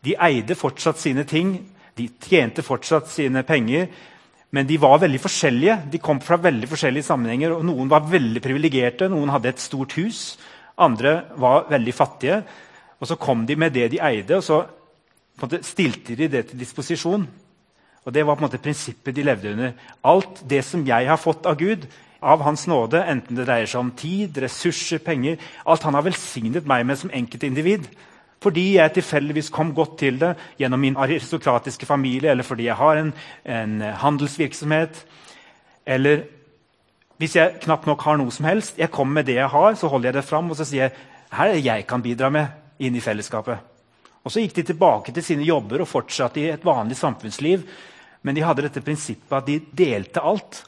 De 0.00 0.16
eide 0.16 0.54
fortsatt 0.54 0.96
sine 0.96 1.24
ting. 1.28 1.58
De 1.98 2.06
tjente 2.22 2.62
fortsatt 2.62 3.10
sine 3.10 3.42
penger. 3.46 3.88
Men 4.54 4.68
de 4.68 4.78
var 4.80 5.00
veldig 5.02 5.20
forskjellige. 5.20 5.76
De 5.92 6.00
kom 6.00 6.22
fra 6.24 6.38
veldig 6.40 6.68
forskjellige 6.70 7.08
sammenhenger. 7.10 7.52
og 7.56 7.66
Noen 7.68 7.90
var 7.90 8.06
veldig 8.08 8.42
privilegerte, 8.44 9.10
noen 9.12 9.32
hadde 9.34 9.52
et 9.52 9.60
stort 9.60 9.98
hus. 9.98 10.38
Andre 10.78 11.24
var 11.36 11.68
veldig 11.68 11.94
fattige. 11.94 12.42
Og 13.00 13.06
Så 13.06 13.16
kom 13.16 13.46
de 13.46 13.56
med 13.56 13.72
det 13.72 13.90
de 13.90 14.00
eide, 14.02 14.36
og 14.36 14.42
så 14.42 14.64
stilte 15.62 16.16
de 16.16 16.28
det 16.28 16.46
til 16.48 16.58
disposisjon. 16.58 17.28
Og 18.04 18.14
Det 18.14 18.26
var 18.26 18.34
på 18.34 18.44
en 18.44 18.48
måte 18.48 18.62
prinsippet 18.62 19.14
de 19.14 19.22
levde 19.22 19.52
under. 19.52 19.72
Alt 20.04 20.42
det 20.48 20.64
som 20.64 20.86
jeg 20.86 21.06
har 21.06 21.16
fått 21.16 21.46
av 21.46 21.58
Gud, 21.58 21.86
av 22.22 22.40
Hans 22.42 22.66
nåde, 22.66 23.04
enten 23.04 23.36
det 23.36 23.46
dreier 23.46 23.66
seg 23.66 23.80
om 23.80 23.90
tid, 23.90 24.38
ressurser, 24.42 24.98
penger 24.98 25.36
Alt 25.66 25.82
han 25.82 25.94
har 25.94 26.02
velsignet 26.02 26.66
meg 26.66 26.86
med 26.86 26.98
som 26.98 27.10
enkeltindivid, 27.14 27.86
fordi 28.42 28.76
jeg 28.76 28.94
tilfeldigvis 28.94 29.50
kom 29.50 29.72
godt 29.74 29.96
til 29.98 30.18
det 30.20 30.34
gjennom 30.60 30.80
min 30.80 30.96
aristokratiske 30.96 31.86
familie, 31.86 32.30
eller 32.30 32.46
fordi 32.46 32.68
jeg 32.68 32.78
har 32.78 33.00
en, 33.00 33.12
en 33.44 33.80
handelsvirksomhet. 33.80 35.00
Eller 35.86 36.22
hvis 37.18 37.34
jeg 37.34 37.58
knapt 37.64 37.88
nok 37.90 38.04
har 38.06 38.20
noe 38.20 38.30
som 38.34 38.46
helst, 38.46 38.78
jeg 38.78 38.92
kommer 38.94 39.20
med 39.20 39.26
det 39.26 39.40
jeg 39.40 39.50
har, 39.50 39.74
så 39.74 39.90
holder 39.90 40.12
jeg 40.12 40.18
det 40.20 40.28
fram 40.28 40.50
og 40.50 40.58
så 40.58 40.68
sier 40.68 40.86
jeg, 40.86 41.06
her 41.34 41.50
er 41.50 41.58
det 41.58 41.66
jeg 41.66 41.86
kan 41.90 42.04
bidra 42.04 42.30
med 42.30 42.46
inn 42.78 42.94
i 42.94 43.02
fellesskapet. 43.02 43.58
Og 44.22 44.32
Så 44.32 44.42
gikk 44.42 44.58
de 44.58 44.66
tilbake 44.70 45.12
til 45.14 45.24
sine 45.24 45.46
jobber 45.46 45.82
og 45.82 45.88
fortsatte 45.88 46.40
i 46.42 46.50
et 46.52 46.64
vanlig 46.64 46.98
samfunnsliv. 46.98 47.62
Men 48.22 48.36
de 48.36 48.42
hadde 48.44 48.64
dette 48.66 48.82
prinsippet 48.84 49.36
at 49.38 49.46
de 49.46 49.58
delte 49.72 50.20
alt. 50.20 50.62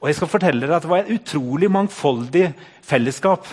Og 0.00 0.08
jeg 0.08 0.16
skal 0.18 0.30
fortelle 0.30 0.64
dere 0.64 0.78
at 0.78 0.82
Det 0.82 0.90
var 0.90 1.02
et 1.04 1.12
utrolig 1.14 1.70
mangfoldig 1.70 2.46
fellesskap. 2.82 3.46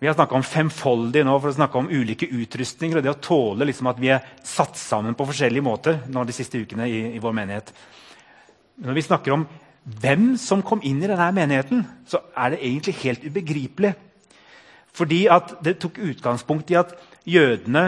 Vi 0.00 0.08
har 0.08 0.14
snakka 0.16 0.34
om 0.34 0.44
femfoldig 0.46 1.26
nå 1.28 1.32
for 1.36 1.52
å 1.52 1.56
snakke 1.58 1.76
om 1.76 1.90
ulike 1.92 2.24
utrustninger 2.32 2.96
og 2.96 3.04
det 3.04 3.12
å 3.12 3.20
tåle 3.20 3.66
liksom 3.68 3.90
at 3.90 3.98
vi 4.00 4.08
er 4.14 4.22
satt 4.40 4.78
sammen 4.80 5.12
på 5.16 5.26
forskjellige 5.28 5.64
måter 5.66 5.98
nå 6.08 6.22
de 6.24 6.32
siste 6.32 6.56
ukene 6.56 6.86
i, 6.88 7.00
i 7.18 7.20
vår 7.20 7.34
menighet. 7.36 7.68
Når 8.80 8.96
vi 8.96 9.04
snakker 9.04 9.34
om 9.34 9.44
hvem 10.00 10.30
som 10.40 10.62
kom 10.64 10.80
inn 10.88 11.02
i 11.02 11.10
denne 11.10 11.26
menigheten, 11.36 11.82
så 12.08 12.22
er 12.32 12.54
det 12.54 12.62
egentlig 12.62 12.94
helt 13.02 13.26
ubegripelig. 13.28 13.90
Fordi 14.96 15.20
det 15.68 15.76
tok 15.84 16.00
utgangspunkt 16.00 16.72
i 16.72 16.80
at 16.80 16.96
jødene 17.28 17.84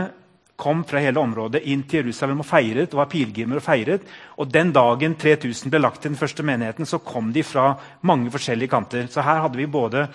kom 0.62 0.84
fra 0.84 1.00
hele 1.02 1.20
området 1.20 1.64
inn 1.64 1.86
til 1.88 2.02
Jerusalem 2.02 2.44
og 2.44 2.46
feiret. 2.46 2.92
og 2.92 3.00
var 3.00 3.10
pilegrimer 3.10 3.56
og 3.56 3.64
feiret. 3.64 4.04
Og 4.36 4.52
Den 4.52 4.72
dagen 4.72 5.16
3000 5.16 5.70
ble 5.70 5.80
lagt 5.80 6.02
til 6.02 6.12
den 6.12 6.20
første 6.20 6.42
menigheten, 6.42 6.86
så 6.86 6.98
kom 6.98 7.32
de 7.32 7.42
fra 7.42 7.78
mange 8.02 8.30
forskjellige 8.30 8.68
kanter. 8.68 9.08
Så 9.08 9.24
her 9.24 9.40
hadde 9.40 9.56
vi 9.56 9.66
både 9.66 10.08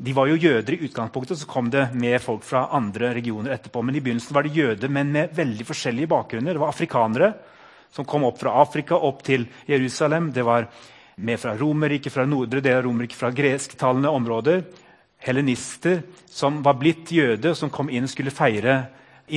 de 0.00 0.12
var 0.16 0.30
jo 0.30 0.38
jøder 0.40 0.72
i 0.74 0.86
utgangspunktet, 0.86 1.36
så 1.36 1.48
kom 1.48 1.66
det 1.68 1.90
med 1.92 2.16
folk 2.24 2.44
fra 2.46 2.70
andre 2.72 3.12
regioner 3.18 3.52
etterpå. 3.52 3.82
Men 3.84 3.98
i 3.98 4.00
begynnelsen 4.00 4.32
var 4.32 4.46
det 4.46 4.56
jøder, 4.56 4.88
men 4.88 5.10
med 5.12 5.34
veldig 5.36 5.66
forskjellige 5.68 6.08
bakgrunner. 6.08 6.56
Det 6.56 6.62
var 6.62 6.72
afrikanere 6.72 7.32
som 7.92 8.06
kom 8.08 8.24
opp 8.24 8.38
fra 8.40 8.54
Afrika 8.62 8.96
opp 8.96 9.20
til 9.26 9.44
Jerusalem. 9.68 10.30
Det 10.32 10.44
var 10.46 10.70
med 11.20 11.40
fra 11.42 11.52
Romerriket, 11.58 12.14
fra 12.14 12.24
nordre 12.24 12.62
del 12.64 12.78
av 12.78 12.86
Romerriket, 12.86 13.18
fra 13.18 13.32
gresktalende 13.34 14.08
områder. 14.08 14.62
Helenister 15.20 16.00
som 16.24 16.62
var 16.64 16.78
blitt 16.80 17.12
jøde, 17.12 17.52
som 17.54 17.68
kom 17.68 17.92
inn 17.92 18.08
og 18.08 18.12
skulle 18.14 18.32
feire 18.32 18.78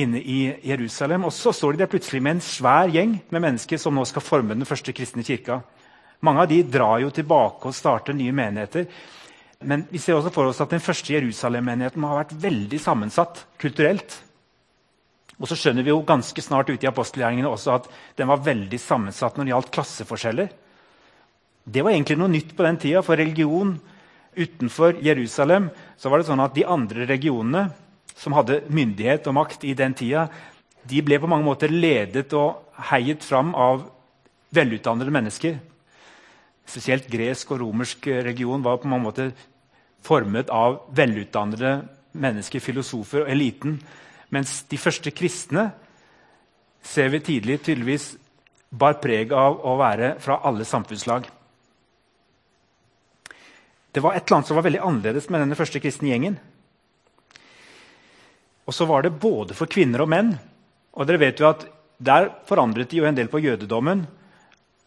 inne 0.00 0.22
i 0.22 0.38
Jerusalem. 0.64 1.26
Og 1.28 1.34
så 1.36 1.52
står 1.52 1.74
de 1.74 1.84
der 1.84 1.90
plutselig 1.92 2.22
med 2.24 2.38
en 2.38 2.46
svær 2.46 2.88
gjeng 2.88 3.18
med 3.28 3.44
mennesker 3.50 3.76
som 3.80 3.92
nå 3.92 4.06
skal 4.08 4.24
forme 4.24 4.56
den 4.56 4.68
første 4.68 4.96
kristne 4.96 5.26
kirka. 5.26 5.60
Mange 6.24 6.40
av 6.40 6.48
de 6.48 6.62
drar 6.64 7.02
jo 7.04 7.12
tilbake 7.12 7.68
og 7.68 7.76
starter 7.76 8.16
nye 8.16 8.32
menigheter. 8.32 8.88
Men 9.60 9.86
vi 9.90 10.00
ser 10.02 10.18
også 10.18 10.32
for 10.34 10.50
oss 10.50 10.60
at 10.64 10.72
den 10.74 10.82
første 10.82 11.14
Jerusalem-menigheten 11.14 12.04
har 12.04 12.22
vært 12.24 12.36
veldig 12.42 12.80
sammensatt 12.82 13.44
kulturelt. 13.60 14.18
Og 15.40 15.48
så 15.50 15.56
skjønner 15.58 15.86
vi 15.86 15.90
jo 15.90 16.02
ganske 16.06 16.42
snart 16.44 16.70
ute 16.70 16.86
i 16.86 16.90
apostelgjerningene 16.90 17.50
også 17.50 17.74
at 17.74 17.88
den 18.18 18.30
var 18.30 18.44
veldig 18.44 18.78
sammensatt 18.80 19.36
når 19.36 19.46
det 19.46 19.54
gjaldt 19.54 19.72
klasseforskjeller. 19.74 20.52
Det 21.64 21.82
var 21.82 21.94
egentlig 21.94 22.18
noe 22.20 22.30
nytt 22.30 22.52
på 22.56 22.66
den 22.66 22.78
tida. 22.80 23.02
For 23.02 23.18
religion 23.18 23.74
utenfor 24.36 25.00
Jerusalem 25.02 25.70
så 25.98 26.10
var 26.10 26.20
det 26.20 26.28
sånn 26.28 26.44
at 26.44 26.54
de 26.54 26.66
andre 26.68 27.08
regionene 27.08 27.68
som 28.14 28.36
hadde 28.36 28.62
myndighet 28.70 29.26
og 29.30 29.38
makt 29.40 29.64
i 29.66 29.74
den 29.78 29.94
tida, 29.98 30.28
de 30.84 31.00
ble 31.02 31.18
på 31.18 31.30
mange 31.30 31.46
måter 31.46 31.72
ledet 31.72 32.28
og 32.36 32.76
heiet 32.90 33.24
fram 33.24 33.54
av 33.58 33.86
velutdannede 34.54 35.14
mennesker. 35.14 35.56
Spesielt 36.64 37.08
gresk 37.12 37.52
og 37.52 37.60
romersk 37.60 38.06
region 38.24 38.64
var 38.64 38.80
på 38.80 38.88
mange 38.88 39.04
måter 39.04 39.32
formet 40.04 40.50
av 40.52 40.82
velutdannede 40.96 41.76
mennesker, 42.20 42.62
filosofer 42.62 43.24
og 43.24 43.32
eliten. 43.32 43.78
Mens 44.32 44.62
de 44.70 44.78
første 44.80 45.12
kristne 45.14 45.68
ser 46.84 47.10
vi 47.12 47.22
tidlig 47.24 47.60
tydeligvis 47.64 48.14
bar 48.74 48.98
preg 49.02 49.32
av 49.32 49.60
å 49.64 49.76
være 49.78 50.14
fra 50.22 50.40
alle 50.44 50.66
samfunnslag. 50.68 51.28
Det 53.94 54.02
var 54.02 54.16
et 54.16 54.24
eller 54.24 54.40
annet 54.40 54.50
som 54.50 54.58
var 54.58 54.66
veldig 54.66 54.82
annerledes 54.82 55.28
med 55.30 55.44
denne 55.44 55.58
første 55.58 55.80
kristne 55.82 56.10
gjengen. 56.10 56.40
Og 58.64 58.74
så 58.74 58.88
var 58.88 59.04
det 59.04 59.14
både 59.20 59.54
for 59.54 59.70
kvinner 59.70 60.02
og 60.02 60.10
menn. 60.10 60.32
Og 60.98 61.06
dere 61.06 61.22
vet 61.22 61.40
jo 61.40 61.50
at 61.50 61.66
Der 62.04 62.26
forandret 62.48 62.90
de 62.90 62.98
jo 62.98 63.04
en 63.06 63.14
del 63.14 63.28
på 63.30 63.38
jødedommen. 63.38 64.00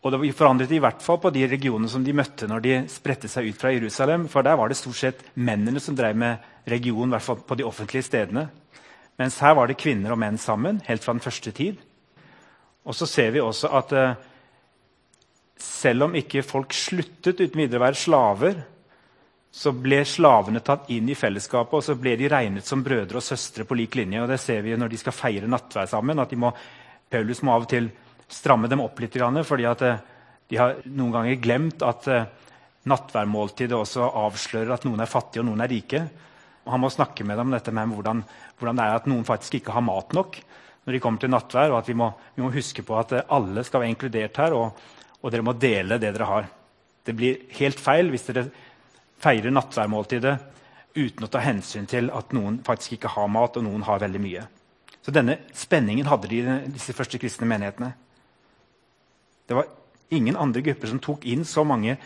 Og 0.06 0.14
det 0.14 0.36
forandret 0.38 0.72
i 0.72 0.80
hvert 0.82 1.02
fall 1.02 1.18
på 1.20 1.32
de 1.34 1.48
regionene 1.50 1.90
som 1.90 2.04
de 2.06 2.14
møtte 2.16 2.48
når 2.48 2.64
de 2.64 2.76
spredte 2.92 3.30
seg 3.32 3.50
ut 3.50 3.58
fra 3.60 3.74
Jerusalem. 3.74 4.28
For 4.32 4.46
der 4.46 4.58
var 4.60 4.70
det 4.70 4.78
stort 4.78 5.00
sett 5.00 5.26
mennene 5.34 5.82
som 5.84 5.98
drev 5.98 6.16
med 6.16 6.46
region, 6.70 7.10
i 7.10 7.16
hvert 7.16 7.26
fall 7.26 7.42
på 7.42 7.58
de 7.58 7.66
offentlige 7.66 8.06
stedene. 8.06 8.48
Mens 9.18 9.40
her 9.42 9.56
var 9.58 9.68
det 9.68 9.80
kvinner 9.82 10.14
og 10.14 10.22
menn 10.22 10.38
sammen, 10.38 10.84
helt 10.86 11.04
fra 11.04 11.16
den 11.18 11.24
første 11.26 11.52
tid. 11.52 11.82
Og 12.88 12.96
så 12.96 13.10
ser 13.10 13.34
vi 13.34 13.42
også 13.44 13.72
at 13.80 13.94
eh, 13.98 14.18
selv 15.60 16.08
om 16.08 16.16
ikke 16.16 16.46
folk 16.46 16.76
sluttet 16.78 17.42
uten 17.42 17.64
videre 17.64 17.82
å 17.82 17.88
være 17.88 18.00
slaver, 18.00 18.60
så 19.58 19.72
ble 19.74 20.04
slavene 20.06 20.62
tatt 20.62 20.92
inn 20.94 21.08
i 21.10 21.18
fellesskapet, 21.18 21.80
og 21.80 21.84
så 21.84 21.96
ble 21.98 22.14
de 22.20 22.30
regnet 22.30 22.68
som 22.68 22.84
brødre 22.86 23.18
og 23.18 23.26
søstre 23.26 23.66
på 23.66 23.78
lik 23.80 23.96
linje. 23.98 24.22
Og 24.22 24.30
det 24.30 24.38
ser 24.44 24.62
vi 24.62 24.76
når 24.78 24.92
de 24.94 25.00
skal 25.02 25.16
feire 25.16 25.50
nattverd 25.50 25.90
sammen. 25.90 26.20
at 26.20 26.36
må, 26.38 26.52
Paulus 27.10 27.42
må 27.42 27.56
av 27.56 27.66
og 27.66 27.72
til 27.72 27.90
stramme 28.28 28.68
dem 28.68 28.82
opp 28.84 29.00
litt. 29.00 29.16
fordi 29.44 29.66
eh, 29.66 29.98
de 30.50 30.58
har 30.58 30.76
noen 30.86 31.12
ganger 31.12 31.36
glemt 31.36 31.82
at 31.82 32.06
nattværmåltidet 32.08 32.46
nattverdmåltidet 32.88 33.76
også 33.76 34.06
avslører 34.16 34.74
at 34.74 34.86
noen 34.88 35.02
er 35.04 35.12
fattige 35.12 35.42
og 35.42 35.50
noen 35.50 35.62
er 35.62 35.72
rike. 35.72 36.08
Han 36.68 36.80
må 36.80 36.90
snakke 36.92 37.24
med 37.24 37.38
dem 37.38 37.50
om 37.50 37.56
dette 37.56 37.72
med 37.72 37.92
hvordan, 37.92 38.24
hvordan, 38.60 38.80
det 38.80 38.86
er 38.86 38.96
at 38.96 39.08
noen 39.08 39.26
faktisk 39.28 39.60
ikke 39.60 39.76
har 39.76 39.84
mat 39.84 40.14
nok 40.16 40.40
når 40.88 40.96
de 40.96 41.00
kommer 41.04 41.20
til 41.20 41.32
nattverd, 41.34 41.74
og 41.74 41.82
at 41.82 41.90
vi 41.90 41.98
må, 42.00 42.06
vi 42.36 42.44
må 42.46 42.52
huske 42.54 42.84
på 42.88 42.96
at 42.96 43.12
eh, 43.12 43.26
alle 43.36 43.64
skal 43.68 43.84
være 43.84 43.92
inkludert 43.92 44.38
her, 44.40 44.56
og, 44.56 44.78
og, 45.20 45.32
dere 45.34 45.44
må 45.44 45.52
dele 45.60 45.98
det 46.00 46.14
dere 46.16 46.30
har. 46.30 46.48
Det 47.04 47.16
blir 47.16 47.42
helt 47.58 47.82
feil 47.84 48.08
hvis 48.14 48.24
dere 48.30 48.46
feirer 49.20 49.52
nattverdmåltidet 49.52 50.38
uten 50.96 51.28
å 51.28 51.30
ta 51.32 51.42
hensyn 51.44 51.90
til 51.92 52.08
at 52.16 52.32
noen 52.36 52.62
faktisk 52.64 52.96
ikke 52.96 53.12
har 53.18 53.28
mat, 53.28 53.60
og 53.60 53.68
noen 53.68 53.84
har 53.84 54.00
veldig 54.00 54.22
mye. 54.24 54.46
Så 55.04 55.12
denne 55.12 55.42
spenningen 55.56 56.08
hadde 56.08 56.32
de 56.32 56.40
i 56.40 56.72
disse 56.72 56.96
første 56.96 57.20
kristne 57.20 57.48
menighetene. 57.52 57.92
Det 59.48 59.56
var 59.56 59.70
ingen 60.10 60.38
andre 60.38 60.62
grupper 60.62 60.92
som 60.92 61.00
tok 61.04 61.26
inn 61.26 61.46
så 61.46 61.64
mange 61.68 61.98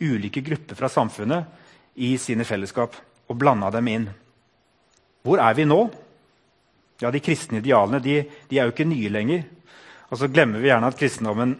ulike 0.00 0.40
grupper 0.44 0.78
fra 0.78 0.88
samfunnet 0.88 1.98
i 2.00 2.14
sine 2.20 2.44
fellesskap 2.48 2.96
og 3.28 3.38
blanda 3.38 3.70
dem 3.72 3.88
inn. 3.88 4.06
Hvor 5.24 5.40
er 5.40 5.56
vi 5.56 5.66
nå? 5.68 5.80
Ja, 7.00 7.10
De 7.10 7.20
kristne 7.24 7.60
idealene 7.60 8.00
de, 8.04 8.22
de 8.48 8.58
er 8.58 8.68
jo 8.68 8.74
ikke 8.74 8.88
nye 8.88 9.12
lenger. 9.12 9.44
Og 10.10 10.18
så 10.20 10.28
glemmer 10.28 10.60
vi 10.60 10.68
gjerne 10.68 10.88
at 10.90 10.98
kristendommen 10.98 11.54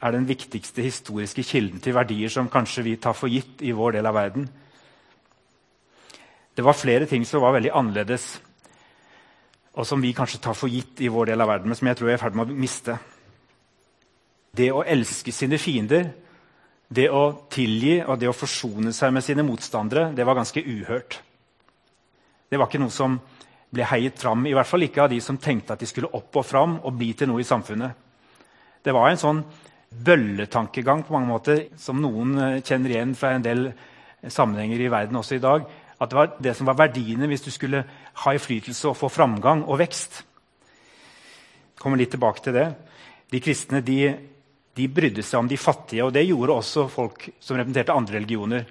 er 0.00 0.12
den 0.12 0.28
viktigste 0.28 0.84
historiske 0.84 1.42
kilden 1.44 1.80
til 1.82 1.96
verdier 1.96 2.32
som 2.32 2.50
kanskje 2.52 2.84
vi 2.86 2.96
tar 3.00 3.16
for 3.16 3.32
gitt 3.32 3.64
i 3.64 3.74
vår 3.76 3.96
del 3.96 4.08
av 4.08 4.16
verden. 4.16 4.48
Det 6.56 6.64
var 6.64 6.76
flere 6.76 7.08
ting 7.08 7.24
som 7.28 7.42
var 7.44 7.56
veldig 7.56 7.72
annerledes, 7.76 8.38
og 9.76 9.84
som 9.84 10.00
vi 10.00 10.14
kanskje 10.16 10.40
tar 10.40 10.56
for 10.56 10.72
gitt 10.72 11.02
i 11.04 11.10
vår 11.12 11.32
del 11.32 11.44
av 11.44 11.50
verden, 11.50 11.68
men 11.68 11.76
som 11.76 11.88
jeg 11.88 11.98
tror 11.98 12.08
vi 12.08 12.14
er 12.14 12.20
i 12.20 12.22
ferd 12.22 12.38
med 12.38 12.52
å 12.52 12.56
miste. 12.56 12.96
Det 14.56 14.70
å 14.72 14.84
elske 14.86 15.34
sine 15.34 15.58
fiender, 15.60 16.08
det 16.88 17.08
å 17.10 17.48
tilgi 17.50 17.98
og 18.04 18.18
det 18.20 18.28
å 18.30 18.36
forsone 18.36 18.92
seg 18.94 19.12
med 19.14 19.24
sine 19.26 19.44
motstandere, 19.46 20.12
det 20.14 20.26
var 20.26 20.38
ganske 20.38 20.62
uhørt. 20.62 21.18
Det 22.48 22.58
var 22.58 22.70
ikke 22.70 22.80
noe 22.80 22.94
som 22.94 23.18
ble 23.74 23.86
heiet 23.90 24.18
fram, 24.22 24.46
i 24.46 24.54
hvert 24.54 24.68
fall 24.70 24.86
ikke 24.86 25.02
av 25.04 25.10
de 25.10 25.18
som 25.20 25.38
tenkte 25.42 25.74
at 25.74 25.82
de 25.82 25.88
skulle 25.90 26.12
opp 26.14 26.38
og 26.38 26.46
fram 26.46 26.78
og 26.78 26.94
bli 26.96 27.10
til 27.18 27.28
noe 27.30 27.42
i 27.42 27.48
samfunnet. 27.48 28.04
Det 28.86 28.94
var 28.94 29.10
en 29.10 29.20
sånn 29.20 29.42
bølletankegang 30.06 31.02
på 31.06 31.14
mange 31.16 31.30
måter, 31.30 31.64
som 31.80 31.98
noen 32.02 32.36
eh, 32.38 32.60
kjenner 32.62 32.94
igjen 32.94 33.16
fra 33.18 33.34
en 33.34 33.44
del 33.44 33.66
sammenhenger 34.22 34.84
i 34.84 34.90
verden 34.92 35.18
også 35.18 35.36
i 35.36 35.42
dag. 35.42 35.66
At 35.98 36.12
det 36.12 36.18
var 36.18 36.32
det 36.42 36.54
som 36.58 36.68
var 36.68 36.78
verdiene 36.78 37.28
hvis 37.30 37.44
du 37.46 37.50
skulle 37.54 37.82
ha 38.22 38.34
innflytelse 38.34 38.90
og 38.90 38.98
få 38.98 39.10
framgang 39.12 39.64
og 39.64 39.80
vekst. 39.80 40.22
Jeg 41.74 41.82
kommer 41.82 42.00
litt 42.00 42.12
tilbake 42.14 42.44
til 42.44 42.56
det. 42.56 42.66
De 43.32 43.42
kristne 43.42 43.82
de 43.84 44.00
de 44.76 44.88
brydde 44.92 45.24
seg 45.24 45.40
om 45.40 45.48
de 45.48 45.58
fattige. 45.58 46.04
Og 46.04 46.12
det 46.14 46.26
gjorde 46.26 46.56
også 46.60 46.86
folk 46.92 47.28
som 47.40 47.56
representerte 47.56 47.96
andre 47.96 48.18
religioner. 48.18 48.66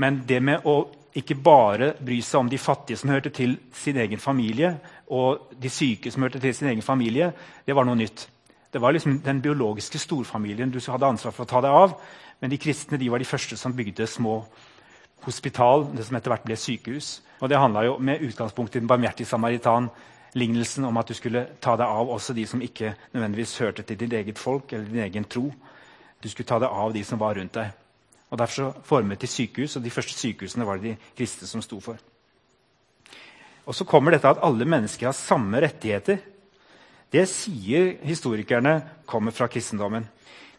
Men 0.00 0.22
det 0.26 0.40
med 0.42 0.66
å 0.66 0.78
ikke 1.14 1.36
bare 1.38 1.92
bry 2.02 2.18
seg 2.24 2.40
om 2.40 2.50
de 2.50 2.58
fattige 2.58 2.98
som 2.98 3.12
hørte 3.14 3.30
til 3.34 3.54
sin 3.76 3.98
egen 4.02 4.18
familie, 4.18 4.72
og 5.14 5.52
de 5.60 5.70
syke 5.70 6.10
som 6.10 6.24
hørte 6.26 6.40
til 6.42 6.54
sin 6.56 6.72
egen 6.72 6.82
familie, 6.82 7.30
det 7.66 7.76
var 7.76 7.86
noe 7.86 7.98
nytt. 8.00 8.26
Det 8.74 8.80
var 8.82 8.96
liksom 8.96 9.20
den 9.22 9.38
biologiske 9.42 10.00
storfamilien 10.02 10.72
du 10.74 10.80
hadde 10.82 11.06
ansvar 11.06 11.34
for 11.36 11.46
å 11.46 11.50
ta 11.52 11.60
deg 11.62 11.70
av. 11.70 11.94
Men 12.42 12.50
de 12.50 12.58
kristne 12.58 12.98
de 12.98 13.10
var 13.12 13.22
de 13.22 13.28
første 13.28 13.56
som 13.56 13.76
bygde 13.76 14.08
små 14.10 14.40
hospital, 15.22 15.86
det 15.94 16.08
som 16.08 16.18
etter 16.18 16.32
hvert 16.32 16.48
ble 16.48 16.56
sykehus. 16.58 17.20
Og 17.38 17.52
det 17.52 17.60
handla 17.60 17.86
med 18.02 18.24
utgangspunkt 18.26 18.74
i 18.74 18.82
den 18.82 18.90
barmhjertige 18.90 19.30
samaritan 19.30 19.86
lignelsen 20.34 20.84
om 20.84 20.96
at 20.98 21.08
du 21.08 21.14
skulle 21.14 21.46
ta 21.62 21.76
deg 21.78 21.86
av 21.86 22.10
også 22.10 22.34
de 22.34 22.44
som 22.48 22.62
ikke 22.62 22.94
nødvendigvis 23.14 23.58
hørte 23.62 23.84
til 23.86 23.98
ditt 24.00 24.12
eget 24.12 24.38
folk 24.38 24.72
eller 24.72 24.88
din 24.90 25.04
egen 25.06 25.26
tro. 25.30 25.46
Du 26.20 26.28
skulle 26.28 26.48
ta 26.48 26.58
deg 26.62 26.70
av 26.70 26.94
de 26.94 27.04
som 27.06 27.20
var 27.20 27.38
rundt 27.38 27.54
deg. 27.54 27.70
Og 28.30 28.38
Derfor 28.38 28.54
så 28.54 28.82
formet 28.82 29.20
de 29.20 29.30
sykehus, 29.30 29.76
og 29.76 29.84
de 29.84 29.92
første 29.94 30.16
sykehusene 30.18 30.66
var 30.66 30.80
det 30.80 30.94
de 30.94 31.12
kristne 31.18 31.46
som 31.46 31.62
sto 31.62 31.78
for. 31.80 32.00
Og 33.64 33.74
Så 33.74 33.86
kommer 33.88 34.12
dette 34.12 34.28
at 34.28 34.42
alle 34.42 34.66
mennesker 34.66 35.06
har 35.06 35.16
samme 35.16 35.60
rettigheter. 35.62 36.18
Det 37.10 37.28
sier 37.30 37.94
historikerne 38.02 39.04
kommer 39.06 39.30
fra 39.30 39.46
kristendommen. 39.46 40.08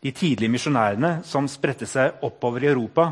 De 0.02 0.12
tidlige 0.12 0.50
misjonærene 0.50 1.20
som 1.26 1.50
spredte 1.50 1.88
seg 1.90 2.24
oppover 2.24 2.64
i 2.64 2.72
Europa, 2.72 3.12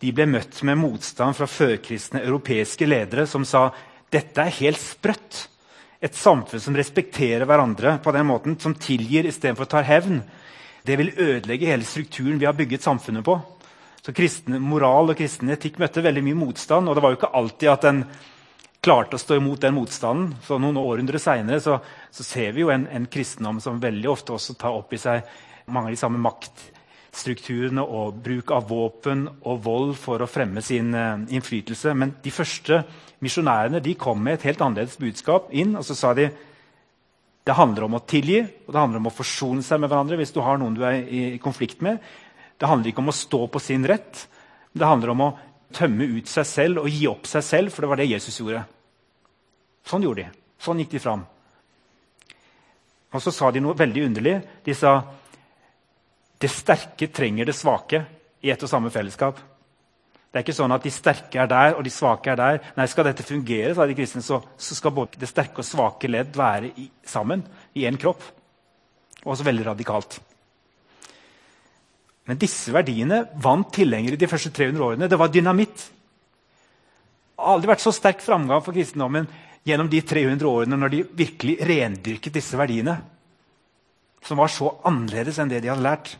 de 0.00 0.12
ble 0.12 0.26
møtt 0.28 0.62
med 0.66 0.76
motstand 0.80 1.36
fra 1.36 1.46
førkristne 1.48 2.24
europeiske 2.24 2.88
ledere 2.88 3.26
som 3.28 3.44
sa 3.48 3.70
dette 4.12 4.42
er 4.42 4.58
helt 4.58 4.80
sprøtt 4.80 5.46
et 6.00 6.14
samfunn 6.14 6.60
som 6.60 6.76
respekterer 6.76 7.46
hverandre 7.48 7.96
på 8.04 8.12
den 8.12 8.26
måten, 8.28 8.58
som 8.60 8.74
tilgir 8.76 9.28
istedenfor 9.28 9.68
tar 9.70 9.86
hevn, 9.88 10.20
det 10.86 10.98
vil 11.00 11.14
ødelegge 11.16 11.70
hele 11.70 11.86
strukturen 11.86 12.38
vi 12.38 12.46
har 12.46 12.54
bygget 12.54 12.84
samfunnet 12.84 13.24
på. 13.26 13.40
Så 14.06 14.12
kristen 14.14 14.60
moral 14.62 15.10
og 15.10 15.18
kristen 15.18 15.50
etikk 15.50 15.80
møtte 15.82 16.04
veldig 16.04 16.22
mye 16.28 16.38
motstand. 16.38 16.86
Og 16.86 16.94
det 16.94 17.02
var 17.02 17.10
jo 17.10 17.18
ikke 17.18 17.32
alltid 17.34 17.70
at 17.72 17.86
en 17.88 18.04
klarte 18.86 19.18
å 19.18 19.22
stå 19.22 19.40
imot 19.40 19.64
den 19.64 19.74
motstanden. 19.74 20.28
Så 20.46 20.60
Noen 20.62 20.78
århundrer 20.78 21.18
seinere 21.18 21.58
så, 21.64 21.80
så, 22.14 22.22
ser 22.22 22.54
vi 22.54 22.62
jo 22.62 22.70
en, 22.70 22.86
en, 22.86 23.08
kristendom 23.10 23.58
som 23.64 23.82
veldig 23.82 24.12
ofte 24.12 24.36
også 24.36 24.54
tar 24.60 24.78
opp 24.78 24.94
i 24.94 25.00
seg 25.02 25.26
mange 25.66 25.90
av 25.90 25.96
de 25.96 25.98
samme 26.04 26.22
maktstrukturene 27.16 27.80
og 27.80 28.18
bruk 28.20 28.50
av 28.52 28.66
våpen 28.68 29.24
og 29.48 29.62
vold 29.64 29.94
for 29.96 30.20
å 30.20 30.28
fremme 30.28 30.60
sin 30.60 30.92
uh, 30.92 31.16
innflytelse. 31.32 31.94
Men 31.96 32.12
de 32.22 32.30
første 32.30 32.82
misjonærene 33.24 33.80
de 33.80 33.94
kom 33.96 34.20
med 34.20 34.36
et 34.36 34.50
helt 34.50 34.60
annerledes 34.60 34.98
budskap 35.00 35.48
inn. 35.50 35.76
og 35.76 35.84
så 35.84 35.94
sa 35.94 36.12
de 36.14 36.28
det 37.46 37.54
handler 37.54 37.84
om 37.86 37.94
å 37.94 38.02
tilgi 38.04 38.40
og 38.42 38.72
det 38.72 38.80
handler 38.80 38.98
om 38.98 39.06
å 39.06 39.14
forsone 39.14 39.62
seg 39.62 39.80
med 39.80 39.88
hverandre 39.88 40.16
hvis 40.18 40.34
du 40.34 40.40
har 40.42 40.58
noen 40.58 40.74
du 40.74 40.82
er 40.84 41.06
i 41.08 41.38
konflikt 41.38 41.80
med. 41.80 42.00
Det 42.58 42.68
handler 42.68 42.90
ikke 42.90 43.04
om 43.04 43.12
å 43.12 43.16
stå 43.16 43.46
på 43.46 43.62
sin 43.62 43.86
rett, 43.86 44.26
men 44.72 44.82
det 44.82 44.90
handler 44.90 45.12
om 45.14 45.22
å 45.22 45.34
tømme 45.72 46.04
ut 46.18 46.28
seg 46.28 46.46
selv 46.46 46.82
og 46.82 46.90
gi 46.90 47.06
opp 47.06 47.26
seg 47.26 47.44
selv, 47.44 47.72
for 47.72 47.84
det 47.84 47.90
var 47.92 48.00
det 48.00 48.10
Jesus 48.10 48.40
gjorde. 48.40 48.64
Sånn 49.86 50.04
gjorde 50.04 50.26
de. 50.26 50.42
Sånn 50.58 50.82
gikk 50.82 50.96
de 50.96 51.00
fram. 51.00 51.22
Og 53.14 53.22
så 53.22 53.32
sa 53.32 53.52
de 53.54 53.62
noe 53.62 53.78
veldig 53.78 54.08
underlig. 54.08 54.40
De 54.66 54.74
sa 54.74 54.98
det 56.40 56.50
sterke 56.52 57.08
trenger 57.08 57.48
det 57.48 57.56
svake 57.56 58.02
i 58.44 58.50
ett 58.52 58.62
og 58.62 58.70
samme 58.70 58.92
fellesskap. 58.92 59.38
Det 60.36 60.42
er 60.42 60.44
ikke 60.44 60.56
sånn 60.58 60.74
at 60.74 60.84
de 60.84 60.90
sterke 60.92 61.38
er 61.40 61.48
der 61.48 61.78
og 61.78 61.84
de 61.86 61.92
svake 61.92 62.28
er 62.28 62.36
der. 62.36 62.58
Nei, 62.76 62.84
Skal 62.92 63.06
dette 63.08 63.24
fungere, 63.24 63.72
sa 63.72 63.86
de 63.88 63.94
kristne, 63.96 64.20
så, 64.20 64.42
så 64.58 64.76
skal 64.76 64.92
både 64.92 65.16
det 65.16 65.30
sterke 65.30 65.62
og 65.62 65.64
svake 65.64 66.10
ledd 66.10 66.36
være 66.36 66.74
i, 66.76 66.90
sammen 67.08 67.40
i 67.72 67.86
én 67.88 67.96
kropp. 67.96 68.20
Også 69.24 69.46
veldig 69.46 69.64
radikalt. 69.70 70.18
Men 72.26 72.40
disse 72.42 72.74
verdiene 72.74 73.22
vant 73.40 73.70
tilhengere 73.72 74.18
de 74.20 74.28
første 74.28 74.50
300 74.52 74.84
årene. 74.84 75.08
Det 75.08 75.18
var 75.18 75.32
dynamitt. 75.32 75.86
Det 75.86 77.40
har 77.40 77.54
aldri 77.54 77.70
vært 77.70 77.84
så 77.86 77.94
sterk 77.94 78.20
framgang 78.20 78.60
for 78.64 78.76
kristendommen 78.76 79.30
gjennom 79.66 79.88
de 79.90 80.02
300 80.04 80.46
årene 80.50 80.78
når 80.78 80.92
de 80.92 81.02
virkelig 81.16 81.56
rendyrket 81.64 82.36
disse 82.36 82.58
verdiene, 82.58 82.98
som 84.20 84.36
var 84.36 84.50
så 84.52 84.74
annerledes 84.84 85.40
enn 85.40 85.50
det 85.50 85.64
de 85.64 85.72
hadde 85.72 85.86
lært. 85.86 86.12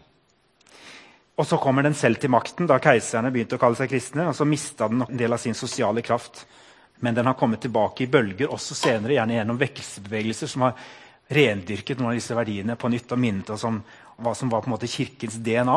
Og 1.37 1.47
Så 1.47 1.57
kommer 1.61 1.83
den 1.83 1.95
selv 1.95 2.17
til 2.21 2.31
makten 2.33 2.69
da 2.69 2.79
keiserne 2.81 3.31
begynte 3.33 3.59
å 3.59 3.61
kalle 3.61 3.77
seg 3.77 3.91
kristne. 3.91 4.29
og 4.29 4.35
Så 4.35 4.45
mista 4.49 4.89
den 4.89 5.03
en 5.03 5.17
del 5.17 5.33
av 5.33 5.39
sin 5.39 5.55
sosiale 5.55 6.03
kraft. 6.03 6.47
Men 7.01 7.15
den 7.15 7.27
har 7.27 7.35
kommet 7.35 7.61
tilbake 7.61 8.05
i 8.05 8.09
bølger 8.09 8.49
også 8.49 8.75
senere, 8.75 9.19
gjerne 9.19 9.37
gjennom 9.37 9.59
vekkelsesbevegelser 9.61 10.49
som 10.49 10.63
har 10.63 10.79
rendyrket 11.29 11.99
noen 11.99 12.15
av 12.15 12.17
disse 12.17 12.35
verdiene 12.35 12.77
på 12.79 12.89
nytt 12.89 13.13
og 13.13 13.21
minnet 13.21 13.51
oss 13.51 13.65
om 13.69 13.83
hva 14.23 14.33
som 14.35 14.49
var 14.49 14.63
på 14.63 14.71
en 14.71 14.77
måte 14.77 14.89
kirkens 14.89 15.37
DNA. 15.45 15.77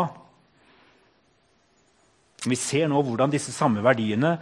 Vi 2.45 2.55
ser 2.55 2.87
nå 2.87 3.01
hvordan 3.03 3.33
disse 3.33 3.51
samme 3.51 3.83
verdiene 3.83 4.37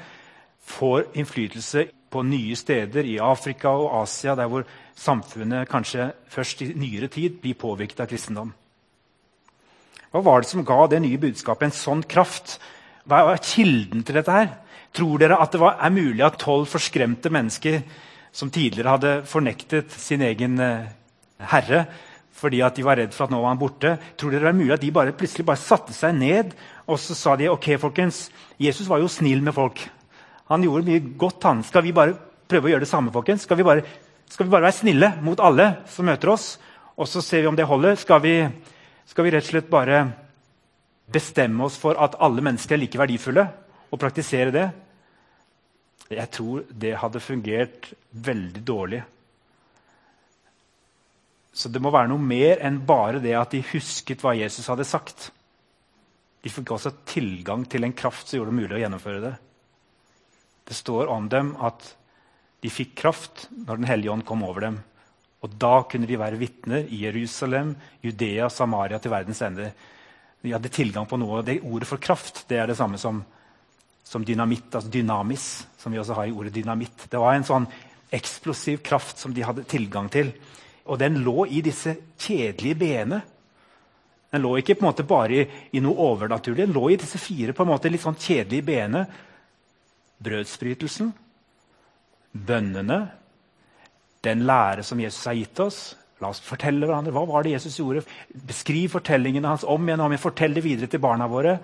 får 0.67 1.07
innflytelse 1.17 1.87
på 2.13 2.21
nye 2.27 2.55
steder 2.55 3.07
i 3.09 3.17
Afrika 3.23 3.71
og 3.73 4.03
Asia, 4.03 4.35
der 4.35 4.51
hvor 4.51 4.67
samfunnet 4.95 5.69
kanskje 5.71 6.11
først 6.29 6.61
i 6.61 6.71
nyere 6.77 7.09
tid 7.11 7.41
blir 7.41 7.57
påvirket 7.57 8.03
av 8.05 8.11
kristendom. 8.11 8.53
Hva 10.11 10.23
var 10.23 10.41
det 10.41 10.49
som 10.51 10.65
ga 10.65 10.85
det 10.91 11.01
nye 11.03 11.19
budskapet 11.21 11.67
en 11.67 11.75
sånn 11.75 12.03
kraft? 12.07 12.57
Hva 13.07 13.25
er 13.33 13.43
kilden 13.43 14.03
til 14.07 14.19
dette? 14.19 14.31
her? 14.31 14.53
Tror 14.95 15.19
dere 15.21 15.39
at 15.41 15.53
det 15.53 15.61
var, 15.61 15.77
er 15.83 15.93
mulig 15.93 16.23
at 16.25 16.39
tolv 16.41 16.67
forskremte 16.71 17.31
mennesker 17.33 17.81
som 18.35 18.51
tidligere 18.53 18.93
hadde 18.95 19.13
fornektet 19.27 19.93
sin 19.93 20.23
egen 20.25 20.59
eh, 20.63 20.87
herre, 21.51 21.85
fordi 22.37 22.61
at 22.61 22.77
de 22.77 22.85
var 22.85 22.99
redd 22.99 23.13
for 23.15 23.25
at 23.25 23.33
nå 23.33 23.41
var 23.41 23.53
han 23.53 23.61
borte. 23.61 23.95
Tror 24.17 24.33
dere 24.33 24.47
det 24.47 24.51
er 24.53 24.57
mulig 24.59 24.75
at 24.75 24.83
de 24.83 24.93
bare, 24.93 25.15
plutselig 25.17 25.45
bare 25.47 25.61
satte 25.61 25.95
seg 25.95 26.15
ned 26.17 26.53
og 26.87 26.99
så 27.01 27.17
sa 27.17 27.35
de, 27.35 27.49
ok 27.51 27.73
folkens, 27.81 28.27
Jesus 28.61 28.87
var 28.87 29.01
jo 29.01 29.09
snill 29.11 29.41
med 29.43 29.55
folk. 29.57 29.81
Han 30.47 30.63
gjorde 30.63 30.87
mye 30.87 31.03
godt. 31.19 31.43
han. 31.43 31.63
Skal 31.67 31.83
vi 31.83 31.91
bare 31.95 32.15
prøve 32.47 32.69
å 32.69 32.71
gjøre 32.71 32.85
det 32.85 32.91
samme? 32.91 33.11
folkens? 33.11 33.43
Skal 33.43 33.59
vi 33.59 33.65
bare, 33.67 33.83
skal 34.29 34.47
vi 34.47 34.53
bare 34.53 34.69
være 34.69 34.79
snille 34.79 35.11
mot 35.25 35.39
alle 35.43 35.83
som 35.91 36.07
møter 36.07 36.31
oss? 36.31 36.55
Og 36.95 37.09
så 37.09 37.21
ser 37.21 37.43
vi 37.43 37.49
om 37.51 37.57
det 37.57 37.67
holder. 37.67 37.97
Skal 37.99 38.21
vi, 38.23 38.35
skal 39.07 39.25
vi 39.25 39.31
rett 39.33 39.47
og 39.47 39.53
slett 39.53 39.69
bare 39.71 40.01
bestemme 41.07 41.63
oss 41.67 41.77
for 41.79 41.97
at 42.03 42.17
alle 42.23 42.43
mennesker 42.43 42.75
er 42.75 42.83
like 42.83 42.99
verdifulle, 42.99 43.47
og 43.87 44.01
praktisere 44.01 44.51
det? 44.51 44.65
Jeg 46.11 46.31
tror 46.31 46.65
det 46.71 46.97
hadde 46.99 47.23
fungert 47.23 47.91
veldig 48.11 48.63
dårlig. 48.67 49.01
Så 51.57 51.71
det 51.73 51.81
må 51.81 51.91
være 51.91 52.11
noe 52.11 52.21
mer 52.21 52.61
enn 52.63 52.83
bare 52.85 53.19
det 53.23 53.33
at 53.35 53.55
de 53.55 53.63
husket 53.71 54.21
hva 54.23 54.35
Jesus 54.37 54.67
hadde 54.69 54.85
sagt. 54.87 55.31
De 56.43 56.51
fikk 56.53 56.75
også 56.75 56.93
tilgang 57.09 57.65
til 57.67 57.87
en 57.87 57.95
kraft 57.97 58.29
som 58.29 58.37
gjorde 58.37 58.53
det 58.53 58.59
mulig 58.59 58.77
å 58.77 58.81
gjennomføre 58.83 59.23
det. 59.23 59.33
Det 60.67 60.75
står 60.77 61.09
om 61.11 61.27
dem 61.31 61.55
at 61.63 61.95
de 62.61 62.71
fikk 62.71 62.93
kraft 62.99 63.47
når 63.51 63.81
Den 63.81 63.89
hellige 63.89 64.13
ånd 64.13 64.25
kom 64.27 64.43
over 64.45 64.67
dem. 64.67 64.79
Og 65.45 65.53
da 65.61 65.83
kunne 65.89 66.09
de 66.09 66.17
være 66.17 66.39
vitner 66.39 66.87
i 66.89 67.03
Jerusalem, 67.03 67.75
Judea, 68.01 68.49
Samaria 68.49 68.97
til 69.01 69.13
verdens 69.13 69.41
ende. 69.45 69.69
De 70.41 70.53
hadde 70.53 70.71
tilgang 70.73 71.05
på 71.09 71.19
noe. 71.21 71.43
Det 71.45 71.59
Ordet 71.61 71.89
for 71.89 72.01
kraft 72.01 72.45
det 72.49 72.57
er 72.61 72.71
det 72.71 72.77
samme 72.79 72.97
som, 73.01 73.21
som 74.03 74.25
dynamitt, 74.25 74.71
altså 74.73 74.89
dynamis, 74.93 75.67
som 75.77 75.93
vi 75.93 76.01
også 76.01 76.17
har 76.17 76.29
i 76.29 76.33
ordet 76.33 76.55
dynamitt. 76.55 77.05
Det 77.11 77.21
var 77.21 77.37
en 77.37 77.45
sånn 77.47 77.67
eksplosiv 78.13 78.81
kraft 78.85 79.19
som 79.21 79.33
de 79.35 79.45
hadde 79.45 79.67
tilgang 79.69 80.09
til. 80.09 80.31
Og 80.87 80.99
den 81.01 81.19
lå 81.25 81.45
i 81.51 81.61
disse 81.65 81.93
kjedelige 82.17 82.79
b-ene. 82.79 83.21
Den 84.31 84.43
lå 84.43 84.57
ikke 84.59 84.77
på 84.77 84.85
en 84.85 84.89
måte 84.89 85.05
bare 85.07 85.37
i, 85.37 85.45
i, 85.75 85.83
noe 85.83 85.99
overnaturlig. 86.11 86.65
Den 86.65 86.75
lå 86.75 86.89
i 86.91 86.99
disse 86.99 87.19
fire 87.21 87.53
på 87.55 87.63
en 87.63 87.71
måte 87.71 87.91
litt 87.91 88.03
sånn 88.03 88.17
kjedelige 88.19 88.65
b-ene. 88.67 89.05
Brødsbrytelsen, 90.23 91.11
bønnene, 92.47 92.99
den 94.27 94.45
lære 94.47 94.83
som 94.85 94.99
Jesus 95.01 95.25
har 95.29 95.37
gitt 95.37 95.63
oss. 95.63 95.79
La 96.21 96.31
oss 96.33 96.41
fortelle 96.41 96.87
hverandre 96.87 97.13
hva 97.13 97.25
var 97.29 97.45
det 97.45 97.53
Jesus 97.55 97.77
gjorde. 97.79 98.03
Beskriv 98.49 98.89
fortellingene 98.95 99.51
hans 99.51 99.65
om 99.67 99.85
igjen 99.85 100.01
og 100.01 100.09
om 100.09 100.15
igjen. 100.15 100.23
Fortell 100.23 100.55
det 100.57 100.65
videre 100.65 100.89
til 100.91 101.01
barna 101.03 101.29
våre. 101.29 101.57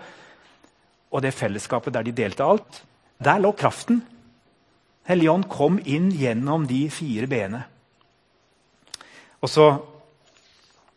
Og 1.13 1.23
det 1.25 1.33
fellesskapet 1.35 1.93
der 1.95 2.05
de 2.05 2.15
delte 2.15 2.45
alt. 2.45 2.83
Der 3.23 3.41
lå 3.41 3.53
kraften. 3.57 4.03
Helligånd 5.09 5.49
kom 5.51 5.79
inn 5.83 6.11
gjennom 6.15 6.67
de 6.69 6.85
fire 6.93 7.27
b-ene. 7.27 7.63
Og 9.43 9.51
så, 9.51 9.65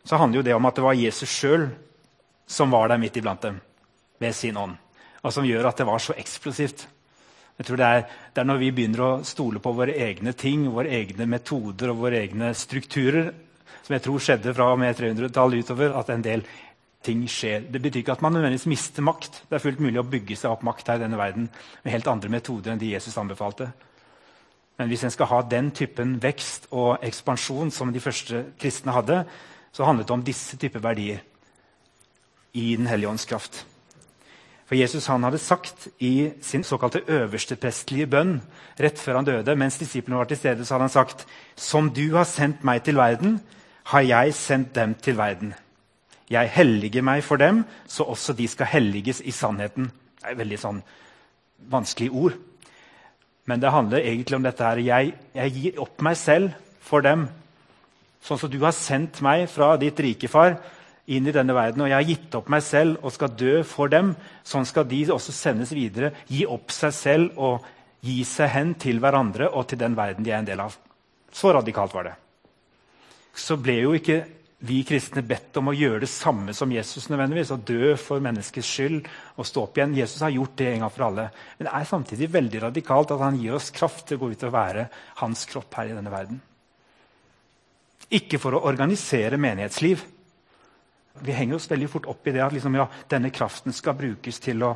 så, 0.07 0.19
handler 0.21 0.41
jo 0.41 0.47
det 0.47 0.55
om 0.55 0.69
at 0.69 0.77
det 0.77 0.85
var 0.85 0.99
Jesus 0.99 1.33
sjøl 1.33 1.67
som 2.47 2.71
var 2.71 2.93
der 2.93 3.01
midt 3.03 3.17
iblant 3.19 3.43
dem 3.43 3.59
med 4.23 4.37
sin 4.39 4.57
ånd. 4.57 4.77
Og 5.27 5.35
som 5.35 5.47
gjør 5.49 5.73
at 5.73 5.81
det 5.81 5.89
var 5.89 5.99
så 6.03 6.15
eksplosivt. 6.15 6.87
Jeg 7.57 7.67
tror 7.69 7.81
det 7.81 7.89
er, 7.89 8.05
det 8.35 8.43
er 8.43 8.49
når 8.51 8.61
vi 8.61 8.71
begynner 8.77 9.03
å 9.03 9.11
stole 9.25 9.63
på 9.65 9.73
våre 9.77 9.95
egne 9.97 10.35
ting, 10.37 10.67
våre 10.73 10.93
egne 10.93 11.27
metoder 11.31 11.93
og 11.93 12.03
våre 12.03 12.21
egne 12.21 12.53
strukturer, 12.57 13.31
som 13.87 13.95
jeg 13.97 14.05
tror 14.05 14.23
skjedde 14.23 14.53
fra 14.57 14.69
og 14.75 14.81
med 14.83 14.97
300-tallet 14.99 15.65
utover, 15.65 15.95
at 15.97 16.11
en 16.13 16.25
del 16.25 16.45
ting 17.07 17.23
skjer. 17.31 17.69
Det 17.71 17.81
betyr 17.81 18.03
ikke 18.03 18.17
at 18.17 18.23
man 18.25 18.35
nødvendigvis 18.35 18.69
mister 18.69 19.05
makt. 19.07 19.45
Det 19.49 19.57
er 19.57 19.63
fullt 19.63 19.81
mulig 19.81 20.03
å 20.03 20.09
bygge 20.11 20.37
seg 20.37 20.53
opp 20.53 20.65
makt 20.67 20.91
her 20.91 21.01
i 21.01 21.05
denne 21.07 21.21
verden 21.21 21.47
med 21.85 21.95
helt 21.95 22.11
andre 22.11 22.33
metoder 22.33 22.75
enn 22.75 22.83
de 22.83 22.91
Jesus 22.93 23.17
anbefalte. 23.21 23.71
Men 24.77 24.91
hvis 24.91 25.07
en 25.07 25.15
skal 25.15 25.31
ha 25.31 25.39
den 25.49 25.71
typen 25.73 26.17
vekst 26.21 26.69
og 26.77 27.05
ekspansjon 27.07 27.71
som 27.73 27.95
de 27.95 28.03
første 28.03 28.43
kristne 28.61 28.93
hadde, 28.93 29.23
så 29.73 29.87
handlet 29.87 30.09
det 30.09 30.17
om 30.17 30.27
disse 30.27 30.59
typer 30.61 30.83
verdier 30.85 31.23
i 32.57 32.75
Den 32.77 32.89
hellige 32.89 33.09
ånds 33.09 33.27
kraft. 33.29 33.65
For 34.67 34.75
Jesus 34.75 35.07
hadde 35.07 35.39
sagt 35.39 35.89
i 36.03 36.33
sin 36.43 36.65
såkalte 36.67 37.05
øversteprestlige 37.07 38.09
bønn 38.11 38.41
rett 38.81 38.99
før 38.99 39.21
han 39.21 39.29
døde, 39.29 39.55
mens 39.55 39.79
disiplene 39.79 40.19
var 40.19 40.27
til 40.27 40.41
stede, 40.41 40.65
så 40.65 40.75
hadde 40.75 40.89
han 40.89 40.97
sagt 40.97 41.27
Som 41.57 41.91
du 41.91 42.17
har 42.17 42.25
sendt 42.25 42.65
meg 42.65 42.83
til 42.83 42.97
verden, 42.97 43.41
har 43.85 44.01
jeg 44.01 44.35
sendt 44.35 44.75
dem 44.75 44.95
til 44.95 45.17
verden. 45.17 45.55
Jeg 46.31 46.51
helliger 46.51 47.03
meg 47.03 47.23
for 47.23 47.37
dem, 47.37 47.65
så 47.87 48.03
også 48.03 48.33
de 48.33 48.49
skal 48.49 48.67
helliges 48.67 49.21
i 49.21 49.31
sannheten. 49.31 49.93
Det 50.19 50.27
er 50.27 50.35
et 50.35 50.39
veldig 50.39 50.59
sånn 50.59 50.83
vanskelig 51.71 52.11
ord. 52.11 52.35
Men 53.47 53.63
det 53.63 53.71
handler 53.71 54.03
egentlig 54.03 54.37
om 54.37 54.43
dette 54.43 54.65
her. 54.65 54.83
Jeg, 54.83 55.13
jeg 55.35 55.53
gir 55.55 55.79
opp 55.81 56.03
meg 56.03 56.17
selv 56.19 56.51
for 56.83 57.07
dem. 57.07 57.29
Sånn 58.27 58.41
som 58.43 58.51
du 58.51 58.59
har 58.65 58.75
sendt 58.75 59.23
meg 59.23 59.47
fra 59.53 59.77
ditt 59.79 60.01
rike, 60.03 60.27
far, 60.27 60.59
inn 61.07 61.27
i 61.29 61.35
denne 61.35 61.55
verden. 61.55 61.85
Og 61.85 61.91
jeg 61.91 61.97
har 61.97 62.11
gitt 62.11 62.37
opp 62.39 62.51
meg 62.53 62.65
selv 62.67 63.03
og 63.05 63.15
skal 63.15 63.35
dø 63.39 63.61
for 63.67 63.93
dem. 63.93 64.15
Sånn 64.47 64.67
skal 64.69 64.89
de 64.91 65.05
også 65.15 65.35
sendes 65.35 65.75
videre. 65.77 66.13
Gi 66.31 66.45
opp 66.51 66.75
seg 66.75 66.95
selv 66.95 67.39
og 67.39 67.67
gi 68.07 68.23
seg 68.27 68.53
hen 68.53 68.75
til 68.81 69.01
hverandre 69.03 69.51
og 69.53 69.69
til 69.71 69.81
den 69.81 69.97
verden 69.99 70.27
de 70.27 70.35
er 70.35 70.41
en 70.43 70.49
del 70.49 70.63
av. 70.63 70.77
Så 71.33 71.53
radikalt 71.55 71.95
var 71.95 72.11
det. 72.11 72.17
Så 73.37 73.59
ble 73.61 73.81
jo 73.83 73.93
ikke 73.97 74.23
vi 74.67 74.79
kristne 74.89 75.21
bedt 75.27 75.59
om 75.61 75.69
å 75.69 75.75
gjøre 75.77 76.01
det 76.07 76.09
samme 76.09 76.55
som 76.57 76.71
Jesus. 76.73 77.11
nødvendigvis, 77.11 77.51
Å 77.53 77.61
dø 77.61 77.95
for 78.01 78.21
menneskets 78.25 78.67
skyld 78.67 79.09
og 79.37 79.47
stå 79.47 79.67
opp 79.67 79.77
igjen. 79.77 79.95
Jesus 79.95 80.23
har 80.25 80.33
gjort 80.33 80.57
det 80.57 80.73
en 80.73 80.81
gang 80.81 80.91
for 80.91 81.07
alle. 81.07 81.29
Men 81.59 81.69
det 81.69 81.75
er 81.75 81.85
samtidig 81.85 82.33
veldig 82.33 82.63
radikalt 82.63 83.13
at 83.13 83.21
han 83.21 83.37
gir 83.37 83.55
oss 83.55 83.71
kraft 83.71 84.07
til 84.09 84.17
å 84.17 84.25
gå 84.25 84.33
ut 84.33 84.47
og 84.49 84.53
være 84.53 84.89
hans 85.21 85.45
kropp 85.51 85.75
her 85.77 85.93
i 85.93 85.97
denne 85.97 86.11
verden. 86.11 86.41
Ikke 88.17 88.39
for 88.39 88.57
å 88.57 88.65
organisere 88.65 89.37
menighetsliv. 89.37 90.01
Vi 91.25 91.33
henger 91.33 91.57
oss 91.57 91.71
veldig 91.71 91.89
fort 91.91 92.09
opp 92.11 92.27
i 92.27 92.35
det 92.35 92.43
at 92.45 92.53
liksom, 92.53 92.75
ja, 92.77 92.87
denne 93.09 93.31
kraften 93.35 93.73
skal 93.73 93.97
brukes 93.99 94.41
til 94.43 94.65
å 94.67 94.75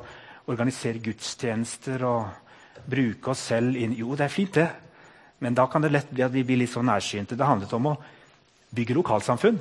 organisere 0.51 1.03
gudstjenester 1.03 2.05
og 2.09 2.87
bruke 2.91 3.35
oss 3.35 3.43
selv 3.53 3.77
inn 3.77 3.93
Jo, 3.99 4.15
det 4.17 4.27
er 4.27 4.33
fint, 4.33 4.55
det. 4.57 4.69
Men 5.41 5.57
da 5.57 5.67
kan 5.73 5.83
det 5.83 5.93
lett 5.93 6.11
bli 6.11 6.25
at 6.25 6.33
vi 6.33 6.45
blir 6.45 6.61
litt 6.61 6.73
så 6.73 6.83
nærsynte. 6.85 7.37
Det 7.37 7.47
handlet 7.47 7.73
om 7.77 7.93
å 7.93 7.99
bygge 8.77 8.97
lokalsamfunn. 8.97 9.61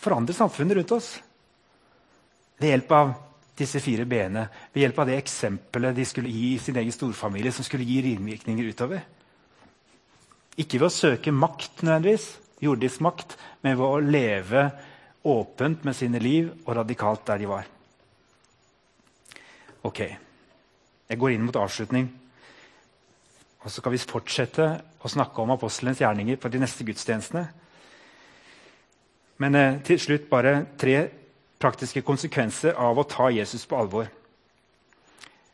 Forandre 0.00 0.36
samfunnet 0.36 0.76
rundt 0.76 0.92
oss. 0.96 1.14
Ved 2.60 2.72
hjelp 2.72 2.92
av 2.92 3.12
disse 3.56 3.80
fire 3.80 4.04
b-ene, 4.08 4.42
ved 4.72 4.82
hjelp 4.84 4.98
av 5.00 5.08
det 5.08 5.16
eksempelet 5.16 5.96
de 5.96 6.04
skulle 6.04 6.32
gi 6.32 6.50
i 6.54 6.60
sin 6.60 6.76
egen 6.76 6.92
storfamilie, 6.92 7.52
som 7.52 7.64
skulle 7.64 7.86
gi 7.88 8.02
ringvirkninger 8.04 8.68
utover. 8.68 9.00
Ikke 10.60 10.80
ved 10.80 10.90
å 10.90 10.92
søke 10.92 11.32
makt, 11.32 11.80
nødvendigvis, 11.80 12.28
jordisk 12.64 13.00
makt, 13.04 13.36
men 13.64 13.78
ved 13.78 13.86
å 13.86 14.04
leve 14.04 14.66
åpent 15.26 15.84
med 15.84 15.96
sine 15.96 16.20
liv 16.22 16.52
og 16.64 16.76
radikalt 16.78 17.26
der 17.26 17.42
de 17.42 17.50
var. 17.50 17.66
Ok, 19.86 20.00
jeg 21.06 21.18
går 21.18 21.34
inn 21.34 21.44
mot 21.46 21.58
avslutning. 21.60 22.08
Og 23.62 23.70
så 23.70 23.80
skal 23.80 23.94
vi 23.94 24.02
fortsette 24.02 24.66
å 25.02 25.10
snakke 25.10 25.42
om 25.42 25.52
apostelens 25.54 26.00
gjerninger 26.02 26.38
på 26.38 26.50
de 26.50 26.60
neste 26.62 26.86
gudstjenestene. 26.86 27.44
Men 29.42 29.58
eh, 29.58 29.78
til 29.86 29.98
slutt 30.00 30.28
bare 30.30 30.60
tre 30.78 30.96
praktiske 31.60 32.02
konsekvenser 32.06 32.76
av 32.78 32.98
å 32.98 33.06
ta 33.08 33.28
Jesus 33.34 33.66
på 33.68 33.78
alvor. 33.78 34.08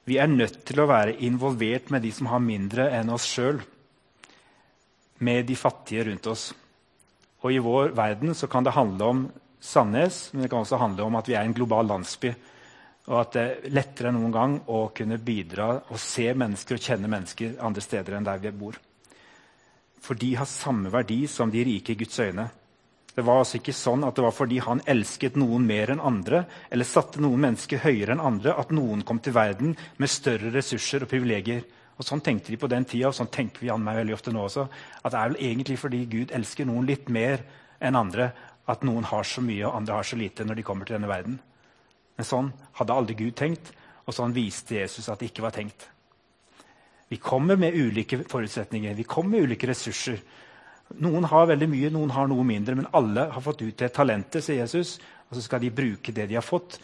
Vi 0.04 0.18
er 0.18 0.30
nødt 0.30 0.64
til 0.66 0.82
å 0.82 0.88
være 0.90 1.18
involvert 1.22 1.92
med 1.94 2.02
de 2.02 2.10
som 2.14 2.28
har 2.30 2.42
mindre 2.42 2.88
enn 2.94 3.12
oss 3.14 3.28
sjøl. 3.30 3.60
Med 5.22 5.46
de 5.46 5.56
fattige 5.56 6.08
rundt 6.08 6.26
oss. 6.26 6.48
Og 7.42 7.54
I 7.54 7.62
vår 7.62 7.94
verden 7.98 8.34
kan 8.50 8.66
det 8.66 8.74
handle 8.74 9.08
om 9.12 9.22
Sandnes, 9.62 10.32
men 10.32 10.42
det 10.42 10.50
kan 10.50 10.64
også 10.64 10.80
handle 10.80 11.06
om 11.06 11.16
at 11.20 11.28
vi 11.30 11.36
er 11.38 11.46
en 11.46 11.54
global 11.54 11.86
landsby. 11.86 12.32
Og 13.10 13.18
at 13.18 13.34
det 13.34 13.42
er 13.42 13.74
lettere 13.74 14.10
enn 14.10 14.18
noen 14.18 14.34
gang 14.34 14.56
å 14.70 14.88
kunne 14.94 15.20
bidra 15.22 15.68
og 15.82 16.00
se 16.02 16.28
mennesker 16.34 16.78
og 16.78 16.88
kjenne 16.88 17.10
mennesker 17.10 17.54
andre 17.62 17.84
steder 17.84 18.18
enn 18.18 18.26
der 18.26 18.42
vi 18.42 18.52
bor. 18.54 18.78
For 20.02 20.18
de 20.18 20.32
har 20.34 20.50
samme 20.50 20.90
verdi 20.90 21.24
som 21.30 21.50
de 21.50 21.62
rike 21.66 21.94
i 21.94 21.98
Guds 21.98 22.18
øyne. 22.18 22.48
Det 23.12 23.22
var 23.26 23.42
altså 23.42 23.58
ikke 23.58 23.74
sånn 23.76 24.06
at 24.06 24.16
det 24.16 24.24
var 24.24 24.34
fordi 24.34 24.58
han 24.64 24.80
elsket 24.88 25.36
noen 25.36 25.66
mer 25.68 25.92
enn 25.92 26.02
andre, 26.02 26.46
eller 26.72 26.88
satte 26.88 27.20
noen 27.20 27.42
mennesker 27.44 27.82
høyere 27.84 28.16
enn 28.16 28.24
andre, 28.24 28.54
at 28.56 28.72
noen 28.72 29.04
kom 29.06 29.20
til 29.22 29.36
verden 29.36 29.76
med 30.00 30.10
større 30.10 30.50
ressurser 30.54 31.04
og 31.04 31.10
privilegier. 31.12 31.66
Og 32.00 32.06
Sånn 32.08 32.22
tenkte 32.24 32.50
de 32.50 32.58
på 32.58 32.70
den 32.72 32.86
tida, 32.88 33.10
og 33.10 33.14
sånn 33.14 33.30
tenker 33.30 33.62
vi 33.62 33.70
an 33.70 33.84
meg 33.84 34.00
veldig 34.00 34.14
ofte 34.16 34.32
nå 34.32 34.46
også. 34.46 34.64
At 35.02 35.12
det 35.12 35.18
er 35.20 35.34
vel 35.34 35.42
egentlig 35.50 35.76
fordi 35.78 36.00
Gud 36.10 36.32
elsker 36.34 36.66
noen 36.66 36.88
litt 36.88 37.12
mer 37.12 37.44
enn 37.82 37.98
andre, 37.98 38.30
at 38.72 38.84
noen 38.86 39.06
har 39.08 39.26
så 39.28 39.44
mye 39.44 39.64
og 39.68 39.76
andre 39.78 39.98
har 39.98 40.06
så 40.08 40.18
lite 40.18 40.46
når 40.46 40.58
de 40.58 40.66
kommer 40.66 40.88
til 40.88 40.96
denne 40.96 41.10
verden. 41.10 41.38
Men 42.18 42.28
sånn 42.28 42.52
hadde 42.78 42.96
aldri 42.96 43.16
Gud 43.18 43.36
tenkt, 43.38 43.72
og 44.06 44.16
sånn 44.16 44.34
viste 44.34 44.76
Jesus 44.80 45.08
at 45.12 45.20
det 45.22 45.30
ikke 45.30 45.44
var 45.44 45.54
tenkt. 45.54 45.86
Vi 47.12 47.18
kommer 47.20 47.58
med 47.60 47.76
ulike 47.76 48.22
forutsetninger, 48.24 48.94
vi 48.96 49.04
kommer 49.08 49.36
med 49.36 49.48
ulike 49.48 49.68
ressurser. 49.68 50.20
Noen 51.04 51.26
har 51.28 51.50
veldig 51.50 51.68
mye, 51.68 51.90
noen 51.92 52.12
har 52.16 52.28
noe 52.28 52.44
mindre, 52.44 52.76
men 52.78 52.88
alle 52.96 53.26
har 53.32 53.44
fått 53.44 53.62
ut 53.62 53.76
det 53.78 53.92
talentet, 53.96 54.44
sier 54.44 54.62
Jesus. 54.62 54.96
Og 55.28 55.36
så 55.36 55.44
skal 55.44 55.62
de 55.62 55.72
bruke 55.72 56.12
det 56.12 56.26
de 56.30 56.36
har 56.36 56.44
fått, 56.44 56.78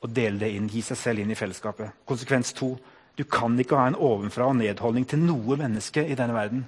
og 0.00 0.10
dele 0.14 0.42
det 0.42 0.50
inn, 0.56 0.68
gi 0.70 0.82
seg 0.84 0.98
selv 0.98 1.22
inn 1.22 1.30
i 1.30 1.38
fellesskapet. 1.38 2.02
Konsekvens 2.06 2.52
to. 2.56 2.74
Du 3.18 3.24
kan 3.28 3.58
ikke 3.58 3.78
ha 3.78 3.88
en 3.90 3.98
ovenfra 3.98 4.46
og 4.50 4.58
nedholdning 4.58 5.06
til 5.10 5.22
noe 5.22 5.58
menneske 5.58 6.04
i 6.06 6.16
denne 6.18 6.36
verden. 6.36 6.62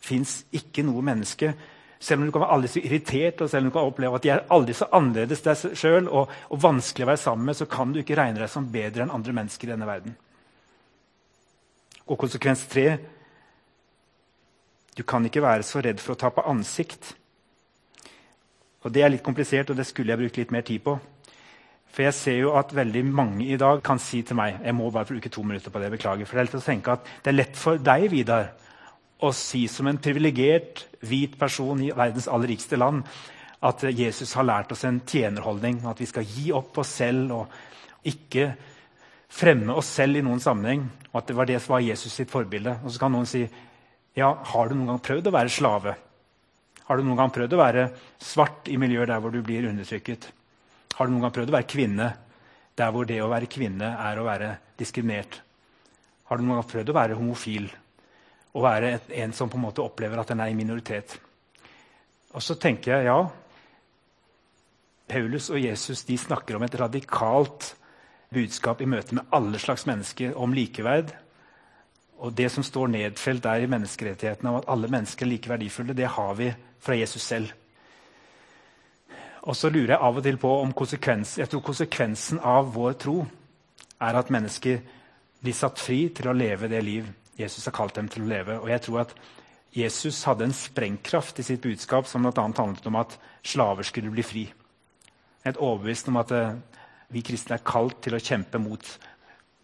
Fins 0.00 0.40
ikke 0.54 0.84
noe 0.86 1.04
menneske 1.04 1.52
selv 1.98 2.22
om 2.22 2.28
du 2.28 2.32
kan 2.32 2.44
være 2.44 2.54
aldri 2.54 2.70
så 2.70 2.80
irritert 2.82 3.42
og 3.42 3.50
selv 3.50 3.66
om 3.66 3.70
du 3.70 3.74
kan 3.74 3.90
oppleve 3.90 4.18
at 4.18 4.24
de 4.24 4.30
er 4.30 4.46
aldri 4.54 4.74
så 4.78 4.86
annerledes 4.94 5.42
deg 5.42 5.78
sjøl 5.78 6.06
og, 6.06 6.30
og, 6.48 6.60
vanskelig 6.62 7.06
å 7.06 7.10
være 7.10 7.22
sammen 7.24 7.50
med, 7.50 7.58
så 7.58 7.66
kan 7.70 7.92
du 7.92 8.00
ikke 8.02 8.18
regne 8.18 8.38
deg 8.38 8.50
som 8.52 8.68
bedre 8.70 9.04
enn 9.04 9.14
andre 9.14 9.34
mennesker 9.40 9.68
i 9.68 9.72
denne 9.74 9.88
verden. 9.88 10.14
Og 12.08 12.18
konsekvens 12.20 12.64
tre 12.70 12.88
du 14.98 15.04
kan 15.06 15.26
ikke 15.26 15.44
være 15.44 15.66
så 15.66 15.82
redd 15.84 16.00
for 16.02 16.16
å 16.16 16.18
tape 16.18 16.42
ansikt. 16.50 17.12
Og 18.82 18.90
Det 18.94 19.02
er 19.02 19.12
litt 19.12 19.22
komplisert, 19.22 19.70
og 19.70 19.78
det 19.78 19.86
skulle 19.86 20.10
jeg 20.10 20.18
brukt 20.18 20.38
litt 20.40 20.54
mer 20.54 20.64
tid 20.66 20.82
på. 20.82 20.96
For 21.94 22.02
jeg 22.04 22.14
ser 22.14 22.38
jo 22.40 22.54
at 22.58 22.74
veldig 22.74 23.04
mange 23.06 23.46
i 23.46 23.58
dag 23.58 23.80
kan 23.82 23.98
si 24.02 24.22
til 24.26 24.36
meg 24.38 24.58
jeg 24.62 24.74
må 24.76 24.90
bare 24.90 25.08
bruke 25.08 25.30
to 25.32 25.42
minutter 25.42 25.70
på 25.70 25.80
det, 25.82 25.90
beklager, 25.94 26.26
for 26.26 26.36
Det 26.36 26.42
er 26.42 26.48
lett 26.48 26.58
å 26.60 26.66
tenke 26.66 26.92
at 26.94 27.06
det 27.24 27.30
er 27.30 27.38
lett 27.38 27.56
for 27.56 27.78
deg, 27.78 28.10
Vidar, 28.12 28.50
å 29.18 29.32
si 29.34 29.64
som 29.70 29.88
en 29.90 29.98
privilegert 29.98 30.84
hvit 31.06 31.34
person 31.38 31.80
i 31.82 31.90
verdens 31.94 32.28
aller 32.30 32.52
rikeste 32.52 32.78
land 32.78 33.02
at 33.66 33.82
Jesus 33.90 34.32
har 34.38 34.46
lært 34.46 34.72
oss 34.72 34.84
en 34.86 35.00
tjenerholdning. 35.02 35.80
At 35.90 35.98
vi 35.98 36.06
skal 36.06 36.26
gi 36.26 36.52
opp 36.54 36.78
oss 36.78 36.92
selv 37.00 37.34
og 37.34 37.56
ikke 38.06 38.52
fremme 39.28 39.74
oss 39.74 39.90
selv 39.98 40.20
i 40.20 40.24
noen 40.24 40.42
sammenheng. 40.42 40.84
Og 41.10 41.18
at 41.20 41.30
det 41.30 41.38
var 41.38 41.48
det 41.50 41.58
som 41.62 41.74
var 41.74 41.86
Jesus 41.86 42.14
sitt 42.14 42.30
forbilde. 42.30 42.76
Og 42.84 42.94
så 42.94 43.02
kan 43.02 43.14
noen 43.14 43.26
si 43.28 43.42
ja, 44.18 44.30
har 44.30 44.70
du 44.70 44.76
noen 44.76 44.94
gang 44.94 45.02
prøvd 45.02 45.30
å 45.30 45.34
være 45.34 45.52
slave? 45.52 45.96
Har 46.86 46.96
du 46.96 47.04
noen 47.04 47.18
gang 47.18 47.34
prøvd 47.34 47.54
å 47.54 47.60
være 47.60 47.88
svart 48.22 48.70
i 48.72 48.78
miljøer 48.80 49.10
der 49.10 49.20
hvor 49.22 49.34
du 49.34 49.42
blir 49.44 49.66
undertrykket? 49.68 50.30
Har 50.94 51.06
du 51.06 51.12
noen 51.12 51.26
gang 51.26 51.34
prøvd 51.34 51.52
å 51.52 51.58
være 51.58 51.70
kvinne 51.70 52.08
der 52.78 52.94
hvor 52.94 53.06
det 53.06 53.18
å 53.22 53.28
være 53.30 53.50
kvinne 53.50 53.90
er 54.06 54.18
å 54.18 54.26
være 54.26 54.54
diskriminert? 54.78 55.42
Har 56.30 56.38
du 56.38 56.46
noen 56.46 56.60
gang 56.60 56.70
prøvd 56.70 56.90
å 56.90 56.96
være 56.96 57.18
homofil 57.18 57.68
og 58.58 58.64
være 58.64 58.96
en 59.22 59.32
som 59.36 59.50
på 59.50 59.58
en 59.58 59.66
måte 59.68 59.84
opplever 59.84 60.18
at 60.18 60.32
den 60.32 60.42
er 60.42 60.50
i 60.50 60.58
minoritet? 60.58 61.14
Og 62.34 62.42
så 62.44 62.58
tenker 62.60 62.96
jeg 62.96 63.08
ja, 63.08 63.20
Paulus 65.08 65.48
og 65.54 65.62
Jesus 65.62 66.02
de 66.04 66.18
snakker 66.20 66.58
om 66.58 66.66
et 66.66 66.76
radikalt 66.76 67.72
budskap 68.34 68.82
i 68.84 68.90
møte 68.90 69.16
med 69.16 69.30
alle 69.32 69.60
slags 69.62 69.86
mennesker 69.88 70.36
om 70.36 70.52
likeverd 70.52 71.14
og 72.18 72.34
det 72.34 72.48
som 72.50 72.64
står 72.66 72.90
nedfelt 72.90 73.44
der 73.44 73.62
i 73.62 73.70
menneskerettighetene 73.70 74.50
om 74.50 74.58
at 74.58 74.68
alle 74.68 74.90
mennesker 74.90 75.26
er 75.26 75.30
like 75.30 75.50
verdifulle, 75.50 75.94
det 75.94 76.10
har 76.10 76.34
vi 76.34 76.50
fra 76.82 76.96
Jesus 76.98 77.22
selv. 77.22 77.52
Og 79.42 79.56
så 79.56 79.70
lurer 79.70 79.94
jeg 79.94 80.02
av 80.02 80.16
og 80.18 80.22
til 80.22 80.36
på 80.36 80.50
om 80.60 80.72
konsekvens, 80.74 81.38
jeg 81.38 81.48
tror 81.48 81.62
konsekvensen 81.64 82.40
av 82.42 82.72
vår 82.74 82.98
tro 82.98 83.20
er 84.02 84.18
at 84.18 84.30
mennesker 84.34 84.82
blir 85.40 85.54
satt 85.54 85.78
fri 85.78 86.08
til 86.14 86.28
å 86.28 86.34
leve 86.34 86.68
det 86.68 86.82
liv 86.82 87.06
Jesus 87.38 87.66
har 87.68 87.76
kalt 87.76 87.96
dem 87.98 88.08
til 88.10 88.24
å 88.24 88.30
leve. 88.30 88.58
Og 88.58 88.70
jeg 88.72 88.82
tror 88.84 89.04
at 89.04 89.14
Jesus 89.74 90.22
hadde 90.26 90.48
en 90.48 90.56
sprengkraft 90.56 91.38
i 91.38 91.46
sitt 91.46 91.62
budskap 91.62 92.08
som 92.08 92.24
bl.a. 92.24 92.32
handlet 92.34 92.88
om 92.88 92.98
at 92.98 93.18
slaver 93.46 93.86
skulle 93.86 94.12
bli 94.12 94.24
fri. 94.26 94.44
Jeg 95.44 95.54
er 95.54 95.62
overbevist 95.62 96.08
om 96.10 96.18
at 96.20 96.32
eh, 96.34 96.56
vi 97.14 97.22
kristne 97.24 97.58
er 97.58 97.66
kalt 97.66 98.00
til 98.04 98.16
å 98.16 98.22
kjempe 98.22 98.60
mot 98.60 98.84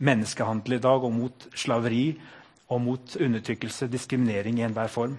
menneskehandel 0.04 0.78
i 0.78 0.82
dag 0.82 1.04
og 1.04 1.14
mot 1.14 1.46
slaveri 1.56 2.06
og 2.72 2.80
mot 2.80 3.16
undertrykkelse, 3.20 3.90
diskriminering 3.92 4.60
i 4.60 4.66
enhver 4.66 4.90
form. 4.92 5.16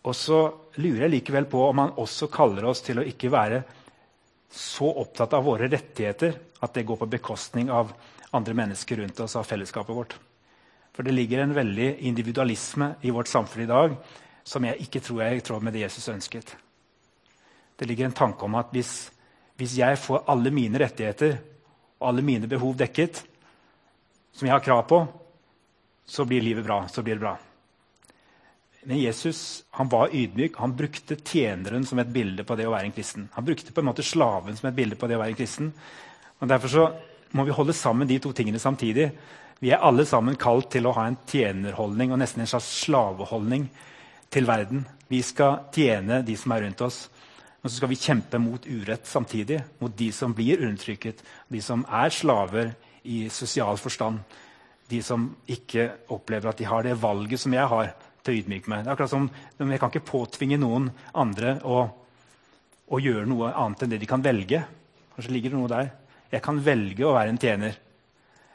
Og 0.00 0.16
så 0.16 0.38
lurer 0.80 1.06
jeg 1.06 1.14
likevel 1.16 1.48
på 1.50 1.64
om 1.66 1.82
han 1.82 1.98
også 2.00 2.30
kaller 2.32 2.70
oss 2.70 2.80
til 2.84 3.00
å 3.00 3.06
ikke 3.06 3.32
være 3.32 3.62
så 4.50 4.88
opptatt 5.02 5.34
av 5.36 5.44
våre 5.46 5.68
rettigheter 5.70 6.38
at 6.60 6.74
det 6.74 6.86
går 6.88 7.02
på 7.02 7.10
bekostning 7.10 7.70
av 7.72 7.92
andre 8.36 8.54
mennesker 8.54 8.96
rundt 8.96 9.20
oss, 9.20 9.36
av 9.36 9.44
fellesskapet 9.48 9.96
vårt. 9.96 10.16
For 10.94 11.06
det 11.06 11.14
ligger 11.14 11.42
en 11.42 11.54
veldig 11.54 11.92
individualisme 12.08 12.94
i 13.00 13.12
vårt 13.14 13.30
samfunn 13.30 13.64
i 13.64 13.70
dag 13.70 13.94
som 14.44 14.64
jeg 14.66 14.82
ikke 14.86 15.02
tror 15.04 15.22
i 15.28 15.42
tråd 15.44 15.62
med 15.62 15.76
det 15.76 15.84
Jesus 15.84 16.08
ønsket. 16.10 16.54
Det 17.76 17.88
ligger 17.88 18.08
en 18.08 18.16
tanke 18.16 18.44
om 18.44 18.56
at 18.60 18.72
hvis, 18.74 19.10
hvis 19.56 19.76
jeg 19.78 19.98
får 19.98 20.26
alle 20.28 20.52
mine 20.52 20.80
rettigheter 20.82 21.38
og 22.00 22.08
alle 22.10 22.24
mine 22.24 22.48
behov 22.50 22.74
dekket, 22.76 23.22
som 24.32 24.46
jeg 24.46 24.54
har 24.54 24.64
krav 24.64 24.82
på, 24.88 24.98
så 26.06 26.26
blir 26.26 26.42
livet 26.42 26.66
bra. 26.66 26.82
Så 26.88 27.02
blir 27.02 27.16
det 27.16 27.24
bra. 27.24 27.36
Men 28.82 29.00
Jesus 29.00 29.64
han 29.76 29.88
var 29.88 30.14
ydmyk. 30.14 30.56
Han 30.56 30.76
brukte 30.76 31.16
tjeneren 31.16 31.84
som 31.86 31.98
et 32.00 32.12
bilde 32.12 32.44
på 32.44 32.56
det 32.56 32.66
å 32.66 32.72
være 32.72 32.88
en 32.88 32.96
kristen. 32.96 33.28
Han 33.34 33.44
brukte 33.44 33.72
på 33.72 33.82
en 33.82 33.90
måte 33.90 34.06
slaven 34.06 34.56
som 34.56 34.70
et 34.70 34.76
bilde 34.76 34.96
på 34.96 35.08
det 35.08 35.18
å 35.18 35.22
være 35.22 35.34
en 35.34 35.40
kristen. 35.40 35.72
Og 36.40 36.48
Derfor 36.48 36.72
så 36.72 36.86
må 37.32 37.44
vi 37.46 37.54
holde 37.54 37.76
sammen 37.76 38.08
de 38.08 38.18
to 38.22 38.32
tingene 38.36 38.58
samtidig. 38.58 39.10
Vi 39.60 39.70
er 39.74 39.82
alle 39.84 40.06
sammen 40.08 40.38
kalt 40.40 40.70
til 40.72 40.88
å 40.88 40.94
ha 40.96 41.06
en 41.08 41.18
tjenerholdning 41.28 42.14
og 42.14 42.20
nesten 42.22 42.42
en 42.42 42.48
slags 42.50 42.68
slaveholdning 42.86 43.68
til 44.32 44.46
verden. 44.48 44.86
Vi 45.10 45.20
skal 45.26 45.66
tjene 45.74 46.22
de 46.26 46.36
som 46.38 46.54
er 46.54 46.64
rundt 46.64 46.84
oss. 46.86 47.04
Og 47.60 47.68
så 47.68 47.76
skal 47.76 47.90
vi 47.90 47.98
kjempe 48.00 48.40
mot 48.40 48.64
urett 48.64 49.08
samtidig. 49.08 49.60
Mot 49.82 49.92
de 49.96 50.08
som 50.16 50.32
blir 50.36 50.62
undertrykket, 50.64 51.20
de 51.52 51.60
som 51.60 51.84
er 51.84 52.14
slaver 52.14 52.72
i 53.04 53.26
sosial 53.28 53.76
forstand. 53.80 54.22
De 54.88 55.02
som 55.04 55.28
ikke 55.50 55.90
opplever 56.14 56.50
at 56.50 56.58
de 56.58 56.68
har 56.70 56.86
det 56.86 56.96
valget 57.02 57.42
som 57.42 57.54
jeg 57.54 57.68
har 57.68 57.92
til 58.24 58.32
å 58.32 58.40
ydmyke 58.40 58.70
meg. 58.72 58.84
Det 58.84 58.90
er 58.90 58.96
akkurat 58.96 59.12
som 59.12 59.30
Jeg 59.58 59.80
kan 59.80 59.92
ikke 59.92 60.08
påtvinge 60.08 60.58
noen 60.60 60.90
andre 61.14 61.58
å, 61.64 61.84
å 62.88 63.00
gjøre 63.00 63.28
noe 63.28 63.52
annet 63.52 63.84
enn 63.84 63.92
det 63.92 64.00
de 64.00 64.08
kan 64.08 64.24
velge. 64.24 64.64
Kanskje 65.14 65.34
ligger 65.36 65.52
det 65.52 65.60
noe 65.60 65.70
der. 65.70 65.92
Jeg 66.30 66.42
kan 66.44 66.60
velge 66.62 67.06
å 67.06 67.14
være 67.16 67.32
en 67.32 67.40
tjener. 67.40 67.74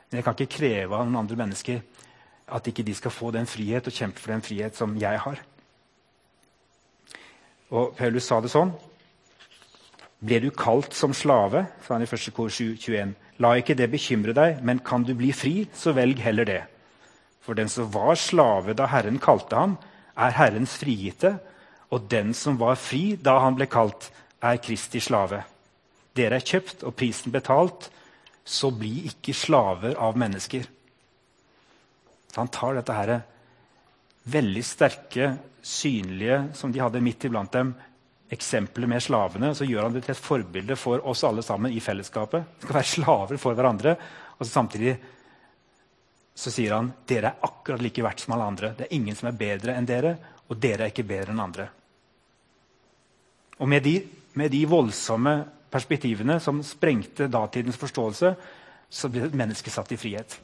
Men 0.09 0.19
jeg 0.19 0.25
kan 0.25 0.37
ikke 0.37 0.57
kreve 0.57 0.95
av 0.95 1.05
noen 1.05 1.23
andre 1.23 1.39
mennesker 1.39 1.81
at 2.55 2.67
ikke 2.69 2.85
de 2.85 2.93
skal 2.95 3.13
få 3.13 3.31
den 3.33 3.47
frihet 3.49 3.87
og 3.89 3.95
kjempe 3.95 4.21
for 4.21 4.31
den 4.35 4.43
frihet 4.45 4.77
som 4.77 4.93
jeg 5.01 5.19
har. 5.21 5.41
Og 7.73 7.95
Paulus 7.97 8.27
sa 8.29 8.37
det 8.41 8.53
sånn. 8.53 8.71
Ble 10.25 10.39
du 10.43 10.51
kalt 10.55 10.93
som 10.95 11.13
slave, 11.13 11.65
sa 11.83 11.97
han 11.97 12.05
i 12.05 12.07
1. 12.07 12.29
kor 12.35 12.53
7, 12.53 12.77
21. 12.79 13.15
La 13.43 13.51
ikke 13.59 13.75
det 13.75 13.89
bekymre 13.91 14.35
deg, 14.37 14.61
men 14.63 14.79
kan 14.85 15.03
du 15.03 15.11
bli 15.17 15.33
fri, 15.35 15.65
så 15.75 15.91
velg 15.97 16.21
heller 16.23 16.47
det. 16.47 16.61
For 17.43 17.57
den 17.57 17.69
som 17.69 17.89
var 17.93 18.15
slave 18.17 18.73
da 18.77 18.87
Herren 18.89 19.19
kalte 19.21 19.57
ham, 19.59 19.75
er 20.15 20.37
Herrens 20.37 20.77
frigitte. 20.79 21.35
Og 21.91 22.07
den 22.09 22.33
som 22.33 22.57
var 22.61 22.79
fri 22.79 23.17
da 23.21 23.37
han 23.43 23.57
ble 23.57 23.67
kalt, 23.69 24.07
er 24.41 24.61
Kristi 24.63 25.01
slave. 25.03 25.43
Dere 26.15 26.39
er 26.39 26.47
kjøpt 26.47 26.85
og 26.87 26.95
prisen 26.95 27.33
betalt, 27.33 27.89
så 28.45 28.69
bli 28.71 29.07
ikke 29.09 29.33
slaver 29.35 29.97
av 29.97 30.17
mennesker. 30.17 30.67
Så 32.31 32.41
han 32.41 32.51
tar 32.53 32.77
dette 32.77 32.95
her 32.95 33.11
veldig 34.31 34.63
sterke, 34.65 35.33
synlige, 35.65 36.43
som 36.53 36.71
de 36.71 36.81
hadde 36.81 37.01
midt 37.01 37.25
iblant 37.25 37.51
dem, 37.51 37.73
eksempelet 38.29 38.89
med 38.89 39.03
slavene. 39.03 39.51
Så 39.55 39.65
gjør 39.65 39.87
han 39.87 39.95
det 39.95 40.05
til 40.05 40.13
et 40.13 40.21
forbilde 40.21 40.77
for 40.77 41.01
oss 41.09 41.23
alle 41.25 41.43
sammen 41.45 41.73
i 41.73 41.81
fellesskapet. 41.81 42.45
Vi 42.59 42.67
skal 42.67 42.79
være 42.79 42.91
slaver 42.91 43.41
for 43.41 43.57
hverandre. 43.57 43.95
Og 44.37 44.47
samtidig 44.49 44.95
så 46.35 46.51
sier 46.51 46.75
han 46.75 46.91
dere 47.07 47.31
er 47.31 47.47
akkurat 47.47 47.81
like 47.81 48.03
verdt 48.03 48.25
som 48.25 48.35
alle 48.35 48.49
andre. 48.51 48.73
Det 48.77 48.87
er 48.87 48.95
ingen 48.97 49.15
som 49.17 49.29
er 49.31 49.39
bedre 49.39 49.75
enn 49.77 49.87
dere, 49.87 50.15
og 50.49 50.59
dere 50.61 50.85
er 50.85 50.93
ikke 50.93 51.07
bedre 51.07 51.33
enn 51.33 51.43
andre. 51.45 51.69
Og 53.63 53.69
med 53.71 53.85
de, 53.85 53.95
med 54.35 54.51
de 54.51 54.65
voldsomme 54.67 55.37
perspektivene 55.75 56.39
som 56.39 56.63
sprengte 56.63 57.27
datidens 57.31 57.79
forståelse, 57.79 58.35
så 58.89 59.11
ble 59.11 59.25
et 59.27 59.35
menneske 59.35 59.71
satt 59.73 59.91
i 59.91 59.99
frihet. 59.99 60.37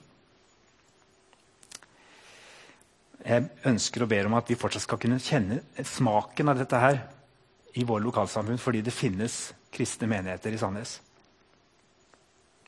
Jeg 3.22 3.48
ønsker 3.70 4.04
og 4.04 4.10
ber 4.12 4.28
om 4.28 4.36
at 4.40 4.50
vi 4.50 4.58
fortsatt 4.58 4.88
skal 4.88 5.00
kunne 5.02 5.22
kjenne 5.22 5.62
smaken 5.86 6.52
av 6.52 6.60
dette 6.60 6.80
her 6.82 7.04
i 7.78 7.86
våre 7.88 8.04
lokalsamfunn, 8.04 8.60
fordi 8.60 8.82
det 8.84 8.94
finnes 8.96 9.52
kristne 9.72 10.10
menigheter 10.10 10.52
i 10.52 10.60
Sandnes. 10.60 10.98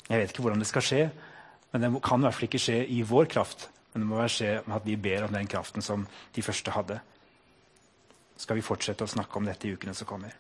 Jeg 0.08 0.20
vet 0.20 0.32
ikke 0.32 0.46
hvordan 0.46 0.62
det 0.62 0.70
skal 0.70 0.86
skje, 0.86 1.02
men 1.74 1.84
det 1.84 1.90
kan 2.06 2.22
i 2.22 2.28
hvert 2.28 2.38
fall 2.38 2.48
ikke 2.48 2.62
skje 2.62 2.78
i 2.94 3.02
vår 3.08 3.28
kraft. 3.34 3.68
Men 3.94 4.06
det 4.06 4.10
må 4.10 4.22
skje 4.30 4.54
med 4.66 4.78
at 4.78 4.86
vi 4.86 4.96
ber 4.98 5.26
om 5.26 5.34
den 5.34 5.50
kraften 5.50 5.86
som 5.86 6.06
de 6.34 6.46
første 6.46 6.74
hadde. 6.74 7.00
Skal 8.38 8.58
vi 8.58 8.66
fortsette 8.66 9.06
å 9.06 9.10
snakke 9.10 9.40
om 9.40 9.50
dette 9.50 9.68
i 9.70 9.74
ukene 9.74 9.94
som 9.98 10.10
kommer. 10.10 10.34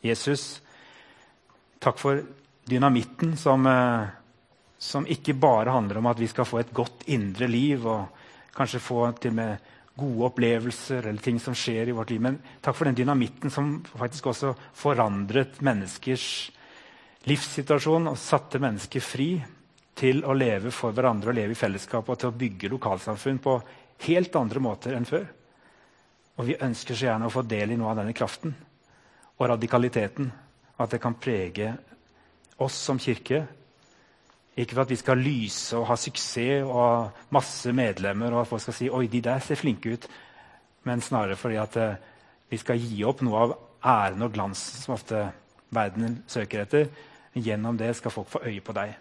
Jesus, 0.00 0.60
takk 1.82 1.98
for 1.98 2.22
dynamitten 2.68 3.36
som, 3.36 3.66
eh, 3.66 4.06
som 4.78 5.06
ikke 5.06 5.34
bare 5.34 5.70
handler 5.70 5.98
om 5.98 6.06
at 6.06 6.18
vi 6.18 6.28
skal 6.28 6.46
få 6.46 6.60
et 6.60 6.72
godt 6.72 7.02
indre 7.06 7.48
liv 7.48 7.86
og 7.86 8.06
kanskje 8.54 8.80
få 8.80 9.00
til 9.18 9.32
med 9.32 9.58
gode 9.98 10.28
opplevelser 10.30 11.08
eller 11.08 11.22
ting 11.22 11.40
som 11.40 11.54
skjer 11.54 11.88
i 11.88 11.96
vårt 11.96 12.10
liv. 12.10 12.20
Men 12.20 12.38
takk 12.62 12.76
for 12.76 12.84
den 12.84 12.94
dynamitten 12.94 13.50
som 13.50 13.80
faktisk 13.82 14.26
også 14.26 14.54
forandret 14.74 15.58
menneskers 15.60 16.52
livssituasjon 17.26 18.06
og 18.12 18.18
satte 18.18 18.60
mennesker 18.62 19.02
fri 19.02 19.32
til 19.98 20.22
å 20.24 20.36
leve 20.38 20.70
for 20.70 20.94
hverandre 20.94 21.32
og 21.32 21.34
leve 21.34 21.56
i 21.56 21.58
fellesskap 21.58 22.08
og 22.08 22.18
til 22.20 22.30
å 22.30 22.38
bygge 22.38 22.70
lokalsamfunn 22.70 23.42
på 23.42 23.58
helt 24.06 24.36
andre 24.36 24.62
måter 24.62 24.94
enn 24.94 25.08
før. 25.08 25.26
Og 26.38 26.46
vi 26.46 26.60
ønsker 26.62 26.94
så 26.94 27.08
gjerne 27.08 27.26
å 27.26 27.34
få 27.34 27.42
del 27.42 27.74
i 27.74 27.76
noe 27.80 27.90
av 27.90 27.98
denne 27.98 28.14
kraften 28.14 28.54
og 29.38 29.48
radikaliteten. 29.48 30.32
At 30.78 30.90
det 30.90 31.00
kan 31.02 31.16
prege 31.18 31.72
oss 32.58 32.74
som 32.74 32.98
kirke. 32.98 33.44
Ikke 34.58 34.74
for 34.74 34.82
at 34.82 34.90
vi 34.90 34.98
skal 34.98 35.22
lyse 35.22 35.76
og 35.78 35.86
ha 35.86 35.96
suksess 35.98 36.66
og 36.66 36.78
ha 36.78 37.26
masse 37.34 37.72
medlemmer, 37.72 38.34
og 38.34 38.42
at 38.42 38.50
folk 38.50 38.62
skal 38.62 38.76
si 38.76 38.90
oi, 38.90 39.06
de 39.06 39.22
der 39.22 39.42
ser 39.42 39.58
flinke 39.58 39.94
ut, 39.94 40.08
men 40.86 41.02
snarere 41.02 41.38
fordi 41.38 41.58
at 41.62 41.76
eh, 41.78 41.98
vi 42.50 42.58
skal 42.58 42.80
gi 42.80 43.04
opp 43.06 43.22
noe 43.22 43.42
av 43.44 43.54
æren 43.84 44.24
og 44.26 44.32
glansen 44.34 44.82
som 44.82 44.96
ofte 44.96 45.26
verden 45.74 46.22
søker 46.26 46.64
etter. 46.64 46.88
Gjennom 47.38 47.76
det 47.78 47.92
skal 47.94 48.10
folk 48.10 48.30
få 48.32 48.42
øye 48.48 48.64
på 48.64 48.74
deg. 48.74 48.96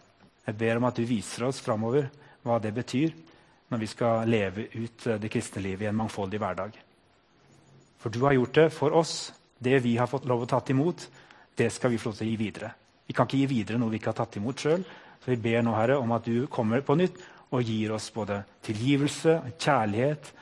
Jeg 0.46 0.58
ber 0.60 0.78
om 0.78 0.88
at 0.90 1.00
du 1.00 1.08
viser 1.08 1.48
oss 1.48 1.62
framover 1.64 2.10
hva 2.46 2.60
det 2.62 2.74
betyr 2.76 3.16
når 3.72 3.82
vi 3.82 3.90
skal 3.92 4.30
leve 4.30 4.68
ut 4.76 5.08
eh, 5.08 5.20
det 5.22 5.32
kristne 5.32 5.64
livet 5.64 5.88
i 5.88 5.90
en 5.90 5.98
mangfoldig 5.98 6.40
hverdag. 6.44 6.78
For 7.98 8.14
du 8.14 8.22
har 8.28 8.38
gjort 8.38 8.60
det 8.60 8.68
for 8.76 8.94
oss 8.94 9.16
det 9.60 9.80
vi 9.84 9.96
har 9.98 10.10
fått 10.10 10.28
lov 10.30 10.46
å 10.46 10.50
tatt 10.50 10.70
imot, 10.74 11.08
det 11.58 11.70
skal 11.74 11.92
vi 11.94 12.00
få 12.02 12.12
lov 12.12 12.20
til 12.20 12.28
å 12.28 12.30
gi 12.32 12.38
videre. 12.40 12.72
Vi 13.08 13.16
kan 13.16 13.28
ikke 13.28 13.40
gi 13.42 13.50
videre 13.50 13.80
noe 13.82 13.94
vi 13.94 14.02
ikke 14.02 14.12
har 14.12 14.20
tatt 14.22 14.38
imot 14.40 14.62
sjøl. 14.62 14.84
Så 15.24 15.32
vi 15.34 15.40
ber 15.42 15.64
nå, 15.66 15.74
Herre, 15.76 15.98
om 15.98 16.12
at 16.16 16.28
du 16.28 16.46
kommer 16.52 16.84
på 16.86 16.98
nytt 17.00 17.18
og 17.56 17.64
gir 17.64 17.94
oss 17.96 18.10
både 18.14 18.42
tilgivelse, 18.68 19.40
kjærlighet, 19.58 20.34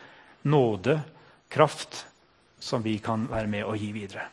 nåde, 0.49 0.99
kraft, 1.49 2.03
som 2.59 2.83
vi 2.83 2.97
kan 3.03 3.27
være 3.29 3.51
med 3.51 3.67
og 3.69 3.77
gi 3.77 3.91
videre. 3.95 4.25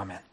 Amen. 0.00 0.31